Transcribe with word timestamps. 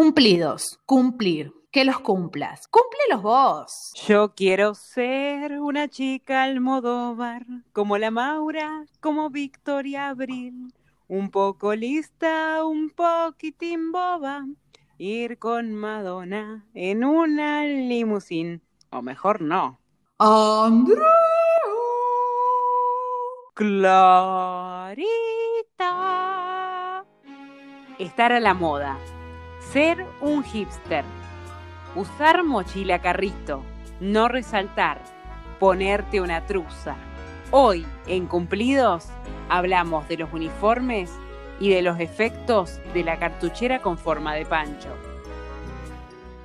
Cumplidos, 0.00 0.80
cumplir, 0.86 1.52
que 1.70 1.84
los 1.84 2.00
cumplas. 2.00 2.66
Cúmplelos 2.68 3.22
vos. 3.22 3.92
Yo 4.06 4.32
quiero 4.34 4.74
ser 4.74 5.60
una 5.60 5.88
chica 5.88 6.44
almodóvar, 6.44 7.44
como 7.74 7.98
la 7.98 8.10
Maura, 8.10 8.86
como 9.00 9.28
Victoria 9.28 10.08
Abril. 10.08 10.72
Un 11.06 11.30
poco 11.30 11.74
lista, 11.74 12.64
un 12.64 12.88
poquitín 12.88 13.92
boba. 13.92 14.46
Ir 14.96 15.38
con 15.38 15.74
Madonna 15.74 16.64
en 16.72 17.04
una 17.04 17.66
limusín. 17.66 18.62
O 18.88 19.02
mejor 19.02 19.42
no. 19.42 19.80
Andrea. 20.16 21.04
Clarita. 23.52 25.04
Estar 27.98 28.32
a 28.32 28.40
la 28.40 28.54
moda. 28.54 28.96
Ser 29.72 30.04
un 30.20 30.42
hipster. 30.42 31.04
Usar 31.94 32.42
mochila 32.42 33.00
carrito. 33.00 33.62
No 34.00 34.26
resaltar. 34.26 35.00
Ponerte 35.60 36.20
una 36.20 36.44
truza. 36.44 36.96
Hoy, 37.52 37.86
en 38.08 38.26
Cumplidos, 38.26 39.06
hablamos 39.48 40.08
de 40.08 40.16
los 40.16 40.32
uniformes 40.32 41.10
y 41.60 41.68
de 41.70 41.82
los 41.82 42.00
efectos 42.00 42.80
de 42.94 43.04
la 43.04 43.20
cartuchera 43.20 43.80
con 43.80 43.96
forma 43.96 44.34
de 44.34 44.44
pancho 44.44 44.88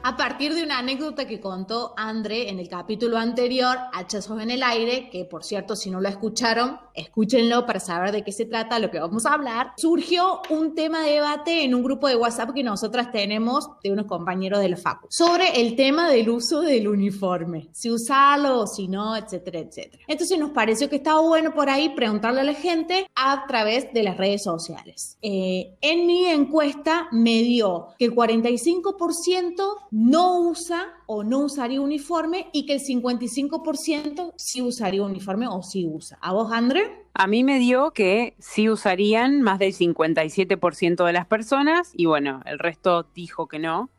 a 0.08 0.16
partir 0.16 0.54
de 0.54 0.62
una 0.62 0.78
anécdota 0.78 1.26
que 1.26 1.40
contó 1.40 1.96
André 1.98 2.52
en 2.52 2.60
el 2.60 2.70
capítulo 2.70 3.18
anterior, 3.18 3.76
Hachazos 3.92 4.40
en 4.40 4.52
el 4.52 4.62
aire, 4.62 5.10
que 5.10 5.26
por 5.26 5.44
cierto, 5.44 5.76
si 5.76 5.90
no 5.90 6.00
lo 6.00 6.08
escucharon, 6.08 6.80
escúchenlo 6.96 7.66
para 7.66 7.80
saber 7.80 8.12
de 8.12 8.24
qué 8.24 8.32
se 8.32 8.46
trata 8.46 8.80
lo 8.80 8.92
que 8.92 9.00
vamos 9.00 9.26
a 9.26 9.34
hablar. 9.34 9.74
Surgió 9.78 10.42
un 10.50 10.76
tema 10.76 11.02
de 11.02 11.14
debate 11.14 11.64
en 11.64 11.76
un 11.76 11.84
grupo 11.84 12.08
de 12.08 12.16
WhatsApp 12.16 12.54
que 12.54 12.64
nosotras 12.64 13.12
tenemos 13.12 13.70
de 13.84 13.92
unos 13.92 14.06
compañeros 14.06 14.60
de 14.60 14.70
la 14.70 14.78
FACU 14.78 15.08
sobre 15.10 15.62
el 15.62 15.76
tema 15.76 16.10
del 16.10 16.30
uso 16.30 16.62
del 16.62 16.88
uniforme, 16.88 17.70
si 17.72 17.92
usarlo 17.92 18.62
o 18.62 18.68
si 18.68 18.88
no, 18.88 19.16
etcétera, 19.16 19.60
etcétera. 19.60 20.04
Entonces 20.08 20.40
nos 20.40 20.52
pareció 20.52 20.90
que 20.90 20.98
estaba 20.98 21.22
bueno 21.22 21.54
por 21.54 21.70
ahí 21.70 21.90
preguntarle 21.90 22.42
a 22.42 22.46
la 22.46 22.54
gente 22.54 23.08
a 23.16 23.46
través 23.48 23.92
de 23.94 24.04
las 24.04 24.18
redes 24.18 24.44
sociales. 24.44 25.18
Eh, 25.22 25.78
en 25.82 26.08
mi 26.08 26.26
encuesta 26.26 27.08
me 27.12 27.42
dio 27.42 27.88
que 27.98 28.06
el 28.06 28.16
45% 28.16 29.76
no 29.92 30.40
usa 30.40 30.94
o 31.08 31.24
no 31.24 31.40
usaría 31.40 31.82
uniforme 31.82 32.48
y 32.52 32.66
que 32.66 32.74
el 32.74 32.80
55% 32.80 34.34
sí 34.36 34.62
usaría 34.62 35.04
uniforme 35.04 35.48
o 35.48 35.62
sí 35.62 35.86
usa. 35.86 36.18
¿A 36.22 36.34
vos, 36.34 36.52
André? 36.52 37.06
A 37.14 37.28
mí 37.28 37.44
me 37.44 37.60
dio 37.60 37.92
que 37.92 38.36
sí 38.40 38.70
usarían 38.70 39.42
más 39.42 39.60
del 39.60 39.74
57% 39.74 41.06
de 41.06 41.14
las 41.14 41.26
personas 41.26 41.92
y 41.96 42.06
bueno, 42.06 42.42
el 42.46 42.60
resto 42.60 43.08
dijo 43.16 43.48
que 43.48 43.60
no. 43.60 43.90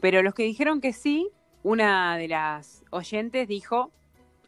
Pero 0.00 0.22
los 0.22 0.34
que 0.34 0.42
dijeron 0.42 0.80
que 0.80 0.92
sí, 0.92 1.28
una 1.62 2.16
de 2.16 2.28
las 2.28 2.84
oyentes 2.90 3.48
dijo, 3.48 3.90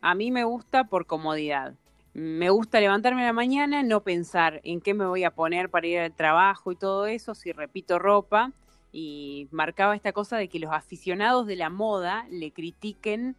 a 0.01 0.15
mí 0.15 0.31
me 0.31 0.45
gusta 0.45 0.85
por 0.85 1.07
comodidad. 1.07 1.75
Me 2.15 2.51
gusta 2.51 2.81
levantarme 2.81 3.23
a 3.23 3.27
la 3.27 3.33
mañana, 3.33 3.83
no 3.83 4.03
pensar 4.03 4.61
en 4.65 4.81
qué 4.81 4.95
me 4.95 5.07
voy 5.07 5.25
a 5.25 5.31
poner 5.31 5.71
para 5.71 5.87
ir 5.87 5.99
al 6.01 6.13
trabajo 6.13 6.73
y 6.73 6.77
todo 6.77 7.07
eso, 7.07 7.35
si 7.35 7.53
repito 7.53 7.99
ropa, 7.99 8.53
y 8.93 9.49
marcaba 9.51 9.95
esta 9.95 10.13
cosa 10.13 10.37
de 10.37 10.49
que 10.49 10.59
los 10.59 10.73
aficionados 10.73 11.47
de 11.47 11.57
la 11.57 11.71
moda 11.71 12.27
le 12.31 12.53
critiquen 12.53 13.37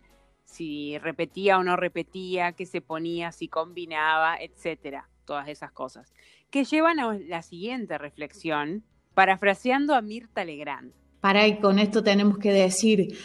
si 0.50 0.98
repetía 0.98 1.58
o 1.58 1.64
no 1.64 1.76
repetía, 1.76 2.54
qué 2.54 2.66
se 2.66 2.82
ponía, 2.82 3.32
si 3.32 3.48
combinaba, 3.48 4.38
etcétera, 4.40 5.08
todas 5.26 5.48
esas 5.48 5.72
cosas. 5.72 6.12
Que 6.50 6.64
llevan 6.64 7.00
a 7.00 7.14
la 7.14 7.42
siguiente 7.44 7.98
reflexión, 7.98 8.84
parafraseando 9.14 9.94
a 9.94 10.02
Mirta 10.02 10.44
Legrand. 10.44 10.92
Para 11.22 11.48
y 11.48 11.60
con 11.60 11.80
esto 11.80 12.02
tenemos 12.02 12.38
que 12.38 12.52
decir 12.52 13.16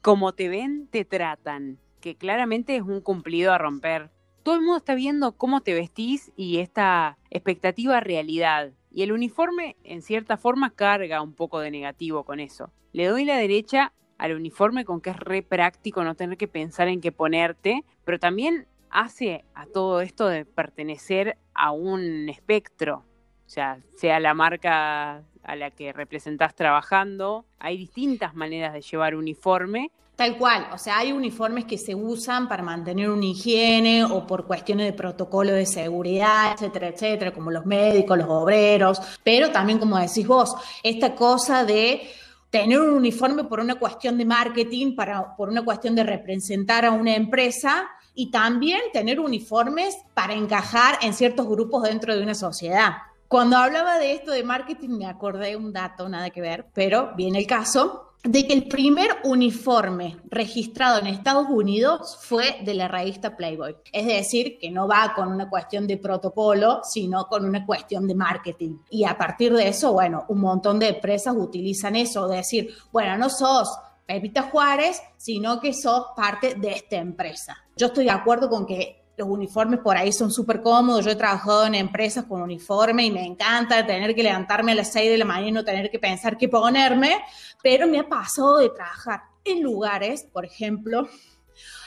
como 0.00 0.32
te 0.32 0.48
ven, 0.48 0.88
te 0.90 1.04
tratan, 1.04 1.78
que 2.00 2.16
claramente 2.16 2.76
es 2.76 2.82
un 2.82 3.00
cumplido 3.00 3.52
a 3.52 3.58
romper 3.58 4.10
todo 4.44 4.56
el 4.56 4.60
mundo 4.60 4.76
está 4.76 4.94
viendo 4.94 5.32
cómo 5.32 5.62
te 5.62 5.72
vestís 5.72 6.30
y 6.36 6.58
esta 6.58 7.18
expectativa 7.30 7.98
realidad. 8.00 8.72
Y 8.92 9.02
el 9.02 9.10
uniforme, 9.10 9.76
en 9.82 10.02
cierta 10.02 10.36
forma, 10.36 10.70
carga 10.70 11.22
un 11.22 11.32
poco 11.32 11.60
de 11.60 11.70
negativo 11.70 12.24
con 12.24 12.38
eso. 12.38 12.70
Le 12.92 13.06
doy 13.06 13.24
la 13.24 13.38
derecha 13.38 13.92
al 14.18 14.36
uniforme 14.36 14.84
con 14.84 15.00
que 15.00 15.10
es 15.10 15.16
re 15.16 15.42
práctico 15.42 16.04
no 16.04 16.14
tener 16.14 16.36
que 16.36 16.46
pensar 16.46 16.88
en 16.88 17.00
qué 17.00 17.10
ponerte, 17.10 17.84
pero 18.04 18.18
también 18.18 18.68
hace 18.90 19.44
a 19.54 19.64
todo 19.66 20.02
esto 20.02 20.28
de 20.28 20.44
pertenecer 20.44 21.38
a 21.54 21.72
un 21.72 22.28
espectro. 22.28 23.02
O 23.46 23.48
sea, 23.48 23.80
sea 23.96 24.20
la 24.20 24.34
marca 24.34 25.24
a 25.42 25.56
la 25.56 25.70
que 25.70 25.92
representás 25.94 26.54
trabajando, 26.54 27.46
hay 27.58 27.78
distintas 27.78 28.34
maneras 28.34 28.74
de 28.74 28.82
llevar 28.82 29.16
uniforme 29.16 29.90
Tal 30.16 30.38
cual, 30.38 30.68
o 30.72 30.78
sea, 30.78 30.98
hay 30.98 31.10
uniformes 31.10 31.64
que 31.64 31.76
se 31.76 31.92
usan 31.92 32.48
para 32.48 32.62
mantener 32.62 33.10
una 33.10 33.24
higiene 33.24 34.04
o 34.04 34.24
por 34.26 34.46
cuestiones 34.46 34.86
de 34.86 34.92
protocolo 34.92 35.52
de 35.52 35.66
seguridad, 35.66 36.52
etcétera, 36.52 36.88
etcétera, 36.88 37.32
como 37.32 37.50
los 37.50 37.66
médicos, 37.66 38.18
los 38.18 38.28
obreros, 38.28 39.00
pero 39.24 39.50
también, 39.50 39.80
como 39.80 39.98
decís 39.98 40.24
vos, 40.24 40.54
esta 40.84 41.16
cosa 41.16 41.64
de 41.64 42.08
tener 42.48 42.78
un 42.78 42.90
uniforme 42.90 43.42
por 43.42 43.58
una 43.58 43.74
cuestión 43.74 44.16
de 44.16 44.24
marketing, 44.24 44.94
para, 44.94 45.34
por 45.34 45.48
una 45.48 45.64
cuestión 45.64 45.96
de 45.96 46.04
representar 46.04 46.84
a 46.84 46.92
una 46.92 47.16
empresa 47.16 47.88
y 48.14 48.30
también 48.30 48.80
tener 48.92 49.18
uniformes 49.18 49.96
para 50.14 50.34
encajar 50.34 50.96
en 51.02 51.12
ciertos 51.14 51.48
grupos 51.48 51.82
dentro 51.82 52.14
de 52.16 52.22
una 52.22 52.36
sociedad. 52.36 52.92
Cuando 53.26 53.56
hablaba 53.56 53.98
de 53.98 54.12
esto 54.12 54.30
de 54.30 54.44
marketing 54.44 54.90
me 54.90 55.06
acordé 55.06 55.56
un 55.56 55.72
dato, 55.72 56.08
nada 56.08 56.30
que 56.30 56.40
ver, 56.40 56.66
pero 56.72 57.12
viene 57.16 57.40
el 57.40 57.48
caso 57.48 58.13
de 58.24 58.46
que 58.46 58.54
el 58.54 58.68
primer 58.68 59.08
uniforme 59.24 60.16
registrado 60.30 60.98
en 60.98 61.06
Estados 61.06 61.46
Unidos 61.50 62.18
fue 62.22 62.56
de 62.64 62.72
la 62.72 62.88
revista 62.88 63.36
Playboy. 63.36 63.76
Es 63.92 64.06
decir, 64.06 64.58
que 64.58 64.70
no 64.70 64.88
va 64.88 65.12
con 65.14 65.28
una 65.28 65.50
cuestión 65.50 65.86
de 65.86 65.98
protocolo, 65.98 66.80
sino 66.82 67.26
con 67.26 67.44
una 67.44 67.66
cuestión 67.66 68.08
de 68.08 68.14
marketing. 68.14 68.78
Y 68.88 69.04
a 69.04 69.18
partir 69.18 69.52
de 69.52 69.68
eso, 69.68 69.92
bueno, 69.92 70.24
un 70.28 70.40
montón 70.40 70.78
de 70.78 70.88
empresas 70.88 71.34
utilizan 71.36 71.96
eso, 71.96 72.26
de 72.26 72.38
decir, 72.38 72.74
bueno, 72.90 73.18
no 73.18 73.28
sos 73.28 73.68
Pepita 74.06 74.42
Juárez, 74.42 75.02
sino 75.18 75.60
que 75.60 75.74
sos 75.74 76.06
parte 76.16 76.54
de 76.54 76.72
esta 76.72 76.96
empresa. 76.96 77.56
Yo 77.76 77.88
estoy 77.88 78.04
de 78.04 78.10
acuerdo 78.10 78.48
con 78.48 78.64
que 78.64 79.03
los 79.16 79.28
uniformes 79.28 79.80
por 79.80 79.96
ahí 79.96 80.12
son 80.12 80.30
súper 80.30 80.60
cómodos. 80.60 81.04
Yo 81.04 81.12
he 81.12 81.16
trabajado 81.16 81.66
en 81.66 81.74
empresas 81.74 82.24
con 82.24 82.42
uniforme 82.42 83.06
y 83.06 83.10
me 83.10 83.24
encanta 83.24 83.86
tener 83.86 84.14
que 84.14 84.22
levantarme 84.22 84.72
a 84.72 84.76
las 84.76 84.92
6 84.92 85.10
de 85.10 85.18
la 85.18 85.24
mañana 85.24 85.48
y 85.48 85.52
no 85.52 85.64
tener 85.64 85.90
que 85.90 85.98
pensar 85.98 86.36
qué 86.36 86.48
ponerme, 86.48 87.22
pero 87.62 87.86
me 87.86 88.00
ha 88.00 88.08
pasado 88.08 88.58
de 88.58 88.70
trabajar 88.70 89.22
en 89.44 89.62
lugares, 89.62 90.26
por 90.32 90.44
ejemplo, 90.44 91.08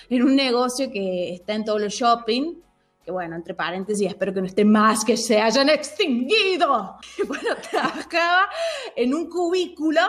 en 0.10 0.24
un 0.24 0.36
negocio 0.36 0.90
que 0.92 1.34
está 1.34 1.54
en 1.54 1.66
todo 1.66 1.78
el 1.78 1.90
shopping, 1.90 2.62
que 3.04 3.12
bueno, 3.12 3.36
entre 3.36 3.54
paréntesis, 3.54 4.08
espero 4.08 4.34
que 4.34 4.42
no 4.42 4.48
esté 4.48 4.64
más, 4.64 5.04
que 5.04 5.18
se 5.18 5.40
hayan 5.42 5.70
extinguido. 5.70 6.98
Bueno, 7.28 7.56
trabajaba 7.70 8.48
en 8.96 9.14
un 9.14 9.30
cubículo, 9.30 10.02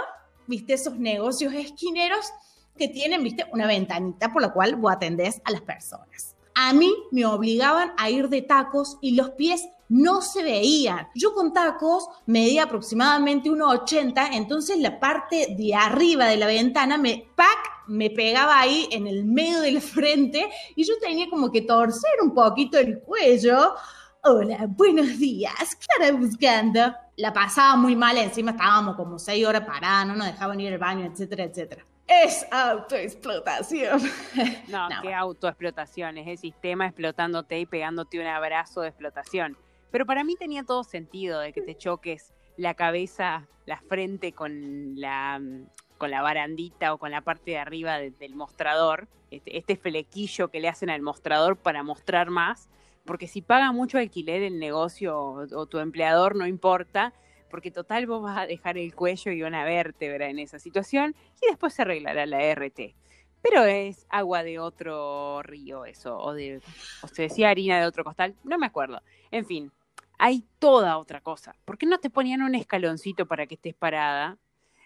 viste, 0.46 0.74
esos 0.74 0.96
negocios 0.96 1.52
esquineros 1.52 2.32
que 2.76 2.88
tienen, 2.88 3.24
viste, 3.24 3.44
una 3.52 3.66
ventanita 3.66 4.32
por 4.32 4.42
la 4.42 4.52
cual 4.52 4.76
vos 4.76 4.92
atendés 4.92 5.40
a 5.44 5.50
las 5.50 5.62
personas 5.62 6.37
a 6.60 6.72
mí 6.72 6.92
me 7.12 7.24
obligaban 7.24 7.92
a 7.96 8.10
ir 8.10 8.28
de 8.28 8.42
tacos 8.42 8.98
y 9.00 9.14
los 9.14 9.30
pies 9.30 9.68
no 9.88 10.20
se 10.22 10.42
veían. 10.42 11.06
Yo 11.14 11.32
con 11.32 11.52
tacos 11.52 12.08
medía 12.26 12.64
aproximadamente 12.64 13.48
1,80, 13.48 14.30
entonces 14.32 14.76
la 14.80 14.98
parte 14.98 15.54
de 15.56 15.74
arriba 15.76 16.26
de 16.26 16.36
la 16.36 16.48
ventana 16.48 16.98
me, 16.98 17.30
¡pac! 17.36 17.86
me 17.86 18.10
pegaba 18.10 18.58
ahí 18.58 18.88
en 18.90 19.06
el 19.06 19.24
medio 19.24 19.60
de 19.60 19.70
la 19.70 19.80
frente 19.80 20.50
y 20.74 20.84
yo 20.84 20.94
tenía 21.00 21.30
como 21.30 21.52
que 21.52 21.62
torcer 21.62 22.10
un 22.20 22.34
poquito 22.34 22.76
el 22.76 22.98
cuello. 23.02 23.76
Hola, 24.24 24.66
buenos 24.68 25.16
días, 25.16 25.54
¿qué 25.54 25.86
estará 25.88 26.18
buscando? 26.18 26.92
La 27.18 27.32
pasaba 27.32 27.76
muy 27.76 27.94
mal, 27.94 28.18
encima 28.18 28.50
estábamos 28.50 28.96
como 28.96 29.16
seis 29.20 29.46
horas 29.46 29.62
paradas, 29.62 30.08
no 30.08 30.16
nos 30.16 30.26
dejaban 30.26 30.58
ir 30.58 30.72
al 30.72 30.78
baño, 30.80 31.04
etcétera, 31.06 31.44
etcétera 31.44 31.84
es 32.08 32.46
autoexplotación. 32.50 34.00
No, 34.68 34.88
qué 35.02 35.14
autoexplotación, 35.14 36.18
es 36.18 36.26
el 36.26 36.38
sistema 36.38 36.86
explotándote 36.86 37.58
y 37.60 37.66
pegándote 37.66 38.20
un 38.20 38.26
abrazo 38.26 38.80
de 38.80 38.88
explotación. 38.88 39.56
Pero 39.90 40.04
para 40.04 40.24
mí 40.24 40.36
tenía 40.36 40.64
todo 40.64 40.84
sentido 40.84 41.40
de 41.40 41.52
que 41.52 41.62
te 41.62 41.76
choques 41.76 42.34
la 42.56 42.74
cabeza, 42.74 43.46
la 43.66 43.80
frente 43.80 44.32
con 44.32 45.00
la, 45.00 45.40
con 45.96 46.10
la 46.10 46.20
barandita 46.20 46.92
o 46.92 46.98
con 46.98 47.10
la 47.10 47.22
parte 47.22 47.52
de 47.52 47.58
arriba 47.58 47.98
del 47.98 48.34
mostrador, 48.34 49.08
este, 49.30 49.56
este, 49.56 49.76
flequillo 49.76 50.48
que 50.48 50.60
le 50.60 50.68
hacen 50.68 50.90
al 50.90 51.02
mostrador 51.02 51.56
para 51.56 51.82
mostrar 51.82 52.30
más, 52.30 52.68
porque 53.04 53.28
si 53.28 53.40
paga 53.40 53.72
mucho 53.72 53.98
alquiler 53.98 54.42
el 54.42 54.58
negocio 54.58 55.18
o 55.18 55.66
tu 55.66 55.78
empleador, 55.78 56.36
no 56.36 56.46
importa, 56.46 57.14
porque 57.48 57.70
total 57.70 58.06
vos 58.06 58.22
vas 58.22 58.38
a 58.38 58.46
dejar 58.46 58.78
el 58.78 58.94
cuello 58.94 59.32
y 59.32 59.42
una 59.42 59.64
vértebra 59.64 60.28
en 60.28 60.38
esa 60.38 60.58
situación 60.58 61.14
y 61.42 61.48
después 61.48 61.74
se 61.74 61.82
arreglará 61.82 62.26
la 62.26 62.42
RT. 62.42 62.94
Pero 63.42 63.64
es 63.64 64.06
agua 64.08 64.42
de 64.42 64.58
otro 64.58 65.42
río 65.42 65.84
eso, 65.84 66.18
o 66.18 66.34
de, 66.34 66.60
o 67.02 67.08
se 67.08 67.22
decía 67.22 67.50
harina 67.50 67.80
de 67.80 67.86
otro 67.86 68.04
costal, 68.04 68.34
no 68.44 68.58
me 68.58 68.66
acuerdo. 68.66 69.00
En 69.30 69.46
fin, 69.46 69.72
hay 70.18 70.44
toda 70.58 70.98
otra 70.98 71.20
cosa. 71.20 71.54
¿Por 71.64 71.78
qué 71.78 71.86
no 71.86 71.98
te 71.98 72.10
ponían 72.10 72.42
un 72.42 72.54
escaloncito 72.54 73.26
para 73.26 73.46
que 73.46 73.54
estés 73.54 73.74
parada, 73.74 74.38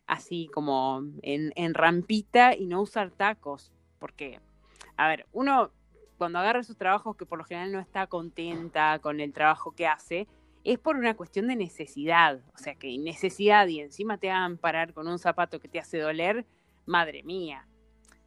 así 0.07 0.51
como 0.53 1.03
en, 1.23 1.53
en 1.57 1.75
rampita 1.75 2.55
y 2.55 2.67
no 2.67 2.83
usar 2.83 3.11
tacos? 3.11 3.73
Porque, 3.99 4.41
a 4.97 5.09
ver, 5.09 5.27
uno 5.33 5.71
cuando 6.19 6.39
agarra 6.39 6.61
esos 6.61 6.77
trabajos 6.77 7.17
que 7.17 7.27
por 7.27 7.39
lo 7.39 7.45
general 7.45 7.73
no 7.73 7.81
está 7.81 8.07
contenta 8.07 8.99
con 9.01 9.19
el 9.19 9.33
trabajo 9.33 9.73
que 9.73 9.89
hace, 9.89 10.29
es 10.65 10.79
por 10.79 10.97
una 10.97 11.15
cuestión 11.15 11.49
de 11.49 11.57
necesidad. 11.57 12.41
O 12.55 12.59
sea, 12.59 12.75
que 12.75 12.97
necesidad 12.99 13.67
y 13.67 13.81
encima 13.81 14.19
te 14.19 14.31
hagan 14.31 14.59
parar 14.59 14.93
con 14.93 15.09
un 15.09 15.19
zapato 15.19 15.61
que 15.61 15.69
te 15.69 15.79
hace 15.79 15.99
doler, 15.99 16.47
madre 16.87 17.23
mía. 17.23 17.67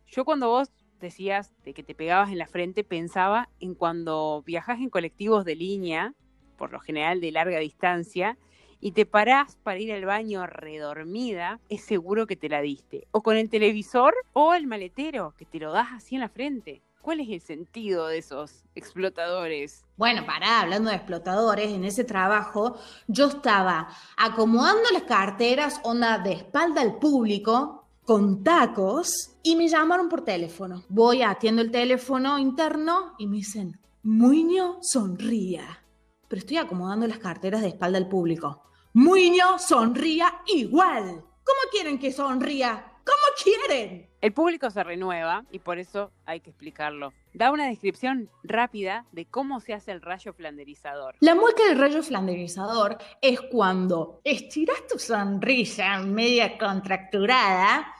Yo 0.07 0.25
cuando 0.25 0.49
vos 0.49 0.71
decías 0.99 1.53
de 1.63 1.73
que 1.73 1.83
te 1.83 1.95
pegabas 1.95 2.31
en 2.31 2.37
la 2.37 2.47
frente, 2.47 2.83
pensaba 2.83 3.49
en 3.59 3.75
cuando 3.75 4.43
viajas 4.45 4.79
en 4.79 4.89
colectivos 4.89 5.45
de 5.45 5.55
línea, 5.55 6.13
por 6.57 6.71
lo 6.71 6.79
general 6.79 7.21
de 7.21 7.31
larga 7.31 7.59
distancia, 7.59 8.37
y 8.79 8.91
te 8.91 9.05
parás 9.05 9.55
para 9.57 9.79
ir 9.79 9.91
al 9.91 10.05
baño 10.05 10.45
redormida, 10.45 11.59
es 11.69 11.81
seguro 11.81 12.27
que 12.27 12.35
te 12.35 12.49
la 12.49 12.61
diste. 12.61 13.07
O 13.11 13.23
con 13.23 13.37
el 13.37 13.49
televisor 13.49 14.13
o 14.33 14.53
el 14.53 14.67
maletero, 14.67 15.33
que 15.37 15.45
te 15.45 15.59
lo 15.59 15.71
das 15.71 15.87
así 15.93 16.15
en 16.15 16.21
la 16.21 16.29
frente. 16.29 16.81
¿Cuál 17.05 17.19
es 17.19 17.29
el 17.29 17.41
sentido 17.41 18.07
de 18.07 18.17
esos 18.17 18.63
explotadores? 18.73 19.85
Bueno, 19.95 20.25
pará, 20.25 20.61
hablando 20.61 20.89
de 20.89 20.95
explotadores, 20.95 21.71
en 21.71 21.83
ese 21.83 22.03
trabajo 22.03 22.79
yo 23.07 23.27
estaba 23.27 23.89
acomodando 24.17 24.89
las 24.91 25.03
carteras, 25.03 25.79
onda 25.83 26.17
de 26.17 26.33
espalda 26.33 26.81
al 26.81 26.97
público, 26.97 27.85
con 28.05 28.43
tacos, 28.43 29.35
y 29.43 29.55
me 29.55 29.67
llamaron 29.67 30.09
por 30.09 30.21
teléfono. 30.21 30.83
Voy, 30.89 31.21
atiendo 31.21 31.61
el 31.61 31.69
teléfono 31.69 32.39
interno 32.39 33.13
y 33.19 33.27
me 33.27 33.35
dicen, 33.35 33.79
Muño, 34.01 34.79
sonría. 34.81 35.83
Pero 36.27 36.39
estoy 36.39 36.57
acomodando 36.57 37.05
las 37.05 37.19
carteras 37.19 37.61
de 37.61 37.67
espalda 37.67 37.99
al 37.99 38.09
público. 38.09 38.63
Muño, 38.93 39.59
sonría 39.59 40.41
igual. 40.47 41.23
¿Cómo 41.43 41.59
quieren 41.71 41.99
que 41.99 42.11
sonría? 42.11 42.94
¿Cómo 43.05 43.21
quieren? 43.43 44.09
El 44.19 44.33
público 44.33 44.71
se 44.71 44.83
renueva 44.83 45.45
y 45.51 45.59
por 45.59 45.77
eso 45.77 46.11
hay 46.25 46.39
que 46.39 46.49
explicarlo. 46.49 47.13
Da 47.33 47.51
una 47.51 47.67
descripción 47.67 48.31
rápida 48.43 49.05
de 49.11 49.25
cómo 49.25 49.59
se 49.59 49.73
hace 49.73 49.91
el 49.91 50.01
rayo 50.01 50.33
flanderizador. 50.33 51.15
La 51.19 51.35
mueca 51.35 51.63
del 51.65 51.77
rayo 51.77 52.01
flanderizador 52.01 52.97
es 53.21 53.39
cuando 53.41 54.21
estiras 54.23 54.87
tu 54.87 54.97
sonrisa 54.97 55.99
media 55.99 56.57
contracturada, 56.57 57.93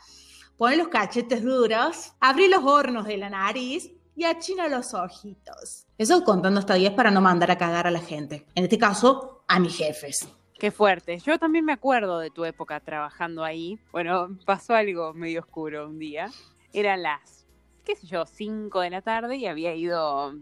pones 0.58 0.80
los 0.80 0.88
cachetes 0.88 1.44
duros, 1.44 2.14
abrí 2.20 2.48
los 2.48 2.64
hornos 2.64 3.06
de 3.06 3.18
la 3.18 3.30
nariz 3.30 3.92
y 4.16 4.24
achina 4.24 4.68
los 4.68 4.94
ojitos. 4.96 5.86
Eso 5.98 6.24
contando 6.24 6.60
hasta 6.60 6.74
10 6.74 6.94
para 6.94 7.12
no 7.12 7.22
mandar 7.22 7.52
a 7.52 7.58
cagar 7.58 7.86
a 7.86 7.92
la 7.92 8.00
gente. 8.00 8.48
En 8.56 8.64
este 8.64 8.80
caso, 8.80 9.44
a 9.48 9.60
mis 9.60 9.78
jefes. 9.78 10.28
Qué 10.58 10.72
fuerte. 10.72 11.20
Yo 11.20 11.38
también 11.38 11.66
me 11.66 11.74
acuerdo 11.74 12.20
de 12.20 12.30
tu 12.30 12.46
época 12.46 12.80
trabajando 12.80 13.44
ahí. 13.44 13.78
Bueno, 13.92 14.38
pasó 14.46 14.74
algo 14.74 15.14
medio 15.14 15.42
oscuro 15.42 15.88
un 15.88 16.00
día. 16.00 16.30
Eran 16.72 17.04
las, 17.04 17.46
qué 17.84 17.96
sé 17.96 18.08
yo, 18.08 18.26
5 18.26 18.80
de 18.80 18.90
la 18.90 19.02
tarde 19.02 19.36
y 19.36 19.48
había 19.48 19.76
ido, 19.76 20.34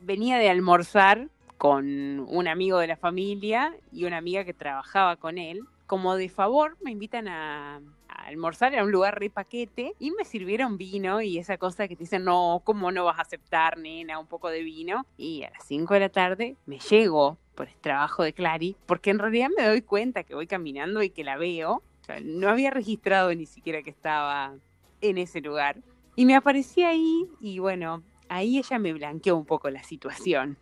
venía 0.00 0.38
de 0.38 0.50
almorzar 0.50 1.28
con 1.56 2.20
un 2.28 2.48
amigo 2.48 2.78
de 2.78 2.88
la 2.88 2.96
familia 2.96 3.76
y 3.92 4.04
una 4.04 4.18
amiga 4.18 4.44
que 4.44 4.54
trabajaba 4.54 5.16
con 5.16 5.38
él. 5.38 5.60
Como 5.86 6.16
de 6.16 6.28
favor, 6.28 6.76
me 6.82 6.90
invitan 6.90 7.28
a, 7.28 7.80
almorzar 8.24 8.74
en 8.74 8.84
un 8.84 8.92
lugar 8.92 9.18
re 9.18 9.30
paquete 9.30 9.94
y 9.98 10.10
me 10.10 10.24
sirvieron 10.24 10.78
vino 10.78 11.20
y 11.20 11.38
esa 11.38 11.58
cosa 11.58 11.88
que 11.88 11.96
te 11.96 12.04
dicen, 12.04 12.24
no, 12.24 12.62
¿cómo 12.64 12.90
no 12.92 13.04
vas 13.04 13.18
a 13.18 13.22
aceptar, 13.22 13.78
nena, 13.78 14.18
un 14.18 14.26
poco 14.26 14.48
de 14.48 14.62
vino? 14.62 15.06
Y 15.16 15.42
a 15.44 15.50
las 15.50 15.64
5 15.66 15.94
de 15.94 16.00
la 16.00 16.08
tarde 16.08 16.56
me 16.66 16.78
llego 16.78 17.38
por 17.54 17.68
el 17.68 17.76
trabajo 17.76 18.22
de 18.22 18.32
Clary, 18.32 18.76
porque 18.86 19.10
en 19.10 19.18
realidad 19.18 19.48
me 19.56 19.66
doy 19.66 19.82
cuenta 19.82 20.22
que 20.24 20.34
voy 20.34 20.46
caminando 20.46 21.02
y 21.02 21.10
que 21.10 21.24
la 21.24 21.36
veo. 21.36 21.82
no 22.22 22.48
había 22.48 22.70
registrado 22.70 23.34
ni 23.34 23.46
siquiera 23.46 23.82
que 23.82 23.90
estaba 23.90 24.54
en 25.00 25.18
ese 25.18 25.40
lugar. 25.40 25.78
Y 26.14 26.24
me 26.24 26.36
aparecí 26.36 26.82
ahí 26.82 27.28
y 27.40 27.58
bueno, 27.58 28.02
ahí 28.28 28.58
ella 28.58 28.78
me 28.78 28.92
blanqueó 28.92 29.36
un 29.36 29.44
poco 29.44 29.70
la 29.70 29.82
situación. 29.82 30.56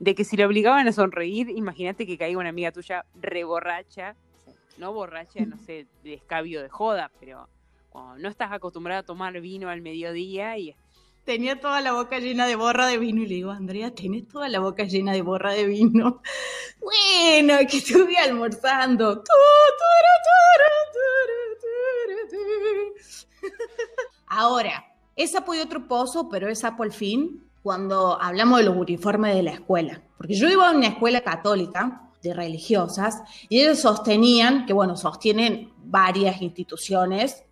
De 0.00 0.14
que 0.14 0.24
si 0.24 0.36
le 0.36 0.44
obligaban 0.44 0.88
a 0.88 0.92
sonreír, 0.92 1.50
imagínate 1.50 2.06
que 2.06 2.18
caiga 2.18 2.38
una 2.38 2.48
amiga 2.48 2.72
tuya 2.72 3.04
reborracha, 3.14 4.16
no 4.78 4.92
borracha, 4.92 5.44
no 5.46 5.56
sé, 5.58 5.86
de 6.02 6.14
escabio 6.14 6.62
de 6.62 6.68
joda, 6.68 7.10
pero 7.20 7.48
cuando 7.90 8.18
no 8.18 8.28
estás 8.28 8.52
acostumbrada 8.52 9.00
a 9.00 9.04
tomar 9.04 9.40
vino 9.40 9.68
al 9.68 9.80
mediodía 9.80 10.58
y 10.58 10.74
tenía 11.24 11.58
toda 11.60 11.80
la 11.80 11.92
boca 11.92 12.18
llena 12.18 12.46
de 12.46 12.56
borra 12.56 12.86
de 12.86 12.98
vino 12.98 13.22
y 13.22 13.26
le 13.26 13.34
digo, 13.36 13.50
Andrea, 13.50 13.94
tienes 13.94 14.28
toda 14.28 14.48
la 14.48 14.60
boca 14.60 14.84
llena 14.84 15.12
de 15.12 15.22
borra 15.22 15.52
de 15.52 15.66
vino. 15.66 16.20
Bueno, 16.80 17.54
que 17.66 17.78
estuve 17.78 18.18
almorzando. 18.18 19.24
Ahora, 24.26 24.84
esa 25.16 25.40
fue 25.40 25.62
otro 25.62 25.88
pozo, 25.88 26.28
pero 26.28 26.48
esa 26.48 26.76
por 26.76 26.92
fin 26.92 27.42
cuando 27.62 28.20
hablamos 28.20 28.58
de 28.58 28.66
los 28.66 28.76
uniformes 28.76 29.34
de 29.34 29.42
la 29.42 29.52
escuela. 29.52 30.02
Porque 30.18 30.34
yo 30.34 30.50
iba 30.50 30.68
a 30.68 30.72
una 30.72 30.88
escuela 30.88 31.22
católica 31.22 32.03
de 32.24 32.34
religiosas 32.34 33.22
y 33.48 33.60
ellos 33.60 33.78
sostenían, 33.78 34.66
que 34.66 34.72
bueno, 34.72 34.96
sostienen 34.96 35.70
varias 35.84 36.42
instituciones 36.42 37.44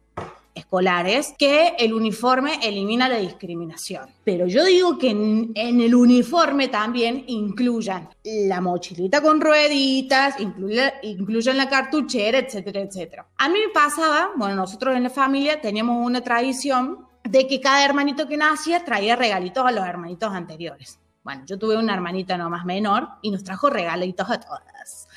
escolares 0.54 1.34
que 1.38 1.74
el 1.78 1.94
uniforme 1.94 2.58
elimina 2.62 3.08
la 3.08 3.18
discriminación. 3.18 4.08
Pero 4.24 4.46
yo 4.46 4.64
digo 4.64 4.98
que 4.98 5.10
en, 5.10 5.52
el 5.54 5.94
uniforme 5.94 6.68
también 6.68 7.24
incluyan 7.26 8.08
la 8.24 8.60
mochilita 8.60 9.22
con 9.22 9.40
rueditas, 9.40 10.36
incluyan 10.40 11.56
la 11.56 11.68
cartuchera, 11.68 12.38
etcétera, 12.38 12.80
etcétera. 12.80 13.26
A 13.38 13.48
mí 13.48 13.58
me 13.66 13.72
pasaba, 13.72 14.30
bueno, 14.36 14.54
nosotros 14.56 14.96
en 14.96 15.04
la 15.04 15.10
familia 15.10 15.60
teníamos 15.60 16.04
una 16.04 16.22
tradición 16.22 17.06
de 17.24 17.46
que 17.46 17.60
cada 17.60 17.84
hermanito 17.84 18.26
que 18.26 18.36
nacía 18.36 18.84
traía 18.84 19.16
regalitos 19.16 19.64
a 19.64 19.72
los 19.72 19.86
hermanitos 19.86 20.32
anteriores. 20.32 20.98
Bueno, 21.22 21.44
yo 21.46 21.58
tuve 21.58 21.76
una 21.76 21.94
hermanita 21.94 22.36
no 22.36 22.50
más 22.50 22.64
menor 22.64 23.08
y 23.22 23.30
nos 23.30 23.44
trajo 23.44 23.70
regalitos 23.70 24.28
a 24.28 24.40
todas. 24.40 25.08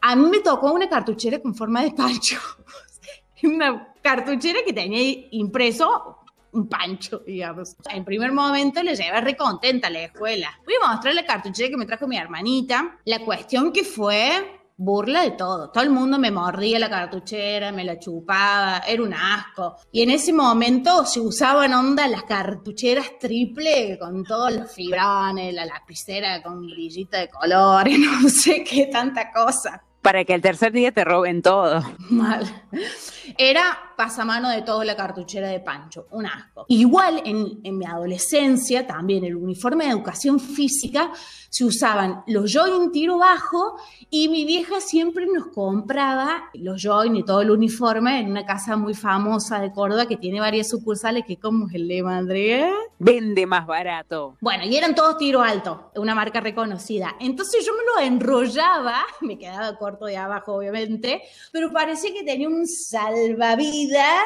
A 0.00 0.16
mí 0.16 0.28
me 0.28 0.40
tocó 0.40 0.72
una 0.72 0.88
cartuchera 0.88 1.40
con 1.40 1.54
forma 1.54 1.82
de 1.82 1.92
pancho. 1.92 2.38
una 3.42 3.94
cartuchera 4.02 4.60
que 4.64 4.72
tenía 4.72 5.26
impreso 5.32 6.18
un 6.52 6.68
pancho, 6.68 7.22
digamos. 7.26 7.76
En 7.90 8.04
primer 8.04 8.32
momento 8.32 8.82
le 8.82 8.94
llevé 8.94 9.20
re 9.20 9.36
contenta 9.36 9.88
a 9.88 9.90
la 9.90 10.04
escuela. 10.04 10.50
Voy 10.64 10.74
a 10.82 10.92
mostrar 10.92 11.14
la 11.14 11.26
cartuchera 11.26 11.68
que 11.68 11.76
me 11.76 11.86
trajo 11.86 12.06
mi 12.06 12.16
hermanita. 12.16 12.98
La 13.04 13.18
cuestión 13.20 13.72
que 13.72 13.84
fue 13.84 14.60
burla 14.76 15.22
de 15.22 15.32
todo. 15.32 15.70
Todo 15.70 15.84
el 15.84 15.90
mundo 15.90 16.18
me 16.18 16.30
mordía 16.30 16.78
la 16.78 16.90
cartuchera, 16.90 17.72
me 17.72 17.84
la 17.84 17.98
chupaba, 17.98 18.78
era 18.86 19.02
un 19.02 19.14
asco. 19.14 19.76
Y 19.92 20.02
en 20.02 20.10
ese 20.10 20.32
momento 20.32 21.04
se 21.06 21.20
usaban 21.20 21.72
onda 21.74 22.08
las 22.08 22.24
cartucheras 22.24 23.18
triple 23.18 23.98
con 23.98 24.24
todos 24.24 24.52
los 24.52 24.72
fibrones, 24.72 25.54
la 25.54 25.66
lapicera 25.66 26.42
con 26.42 26.66
brillita 26.66 27.18
de 27.18 27.28
color, 27.28 27.88
no 28.22 28.28
sé 28.28 28.64
qué 28.64 28.86
tanta 28.86 29.30
cosa. 29.30 29.82
Para 30.02 30.24
que 30.24 30.34
el 30.34 30.42
tercer 30.42 30.72
día 30.72 30.92
te 30.92 31.02
roben 31.02 31.40
todo. 31.40 31.82
Mal. 32.10 32.44
Era 33.36 33.94
pasamano 33.96 34.50
de 34.50 34.62
toda 34.62 34.84
la 34.84 34.96
cartuchera 34.96 35.48
de 35.48 35.60
Pancho, 35.60 36.06
un 36.10 36.26
asco. 36.26 36.66
Igual 36.68 37.22
en, 37.24 37.60
en, 37.62 37.78
mi 37.78 37.84
adolescencia, 37.84 38.86
también 38.86 39.24
el 39.24 39.36
uniforme 39.36 39.84
de 39.84 39.90
educación 39.90 40.40
física, 40.40 41.12
se 41.54 41.64
usaban 41.64 42.24
los 42.26 42.52
jogging 42.52 42.90
tiro 42.90 43.18
bajo 43.18 43.76
y 44.10 44.28
mi 44.28 44.44
vieja 44.44 44.80
siempre 44.80 45.24
nos 45.26 45.46
compraba 45.54 46.50
los 46.54 46.82
jogging 46.84 47.14
y 47.14 47.24
todo 47.24 47.42
el 47.42 47.50
uniforme 47.52 48.18
en 48.18 48.30
una 48.30 48.44
casa 48.44 48.76
muy 48.76 48.92
famosa 48.92 49.60
de 49.60 49.70
Córdoba 49.70 50.06
que 50.06 50.16
tiene 50.16 50.40
varias 50.40 50.68
sucursales, 50.68 51.24
que 51.24 51.36
como 51.36 51.68
es 51.68 51.74
el 51.74 51.86
lema, 51.86 52.16
Andrea. 52.16 52.72
Vende 52.98 53.46
más 53.46 53.66
barato. 53.66 54.36
Bueno, 54.40 54.64
y 54.64 54.76
eran 54.76 54.94
todos 54.94 55.16
tiro 55.16 55.42
alto, 55.42 55.92
una 55.94 56.14
marca 56.14 56.40
reconocida. 56.40 57.14
Entonces 57.20 57.64
yo 57.64 57.72
me 57.72 57.84
lo 57.84 58.08
enrollaba, 58.08 59.04
me 59.20 59.38
quedaba 59.38 59.76
corto 59.78 60.06
de 60.06 60.16
abajo 60.16 60.54
obviamente, 60.54 61.22
pero 61.52 61.72
parecía 61.72 62.12
que 62.12 62.24
tenía 62.24 62.48
un 62.48 62.63
salvavidas 62.66 64.22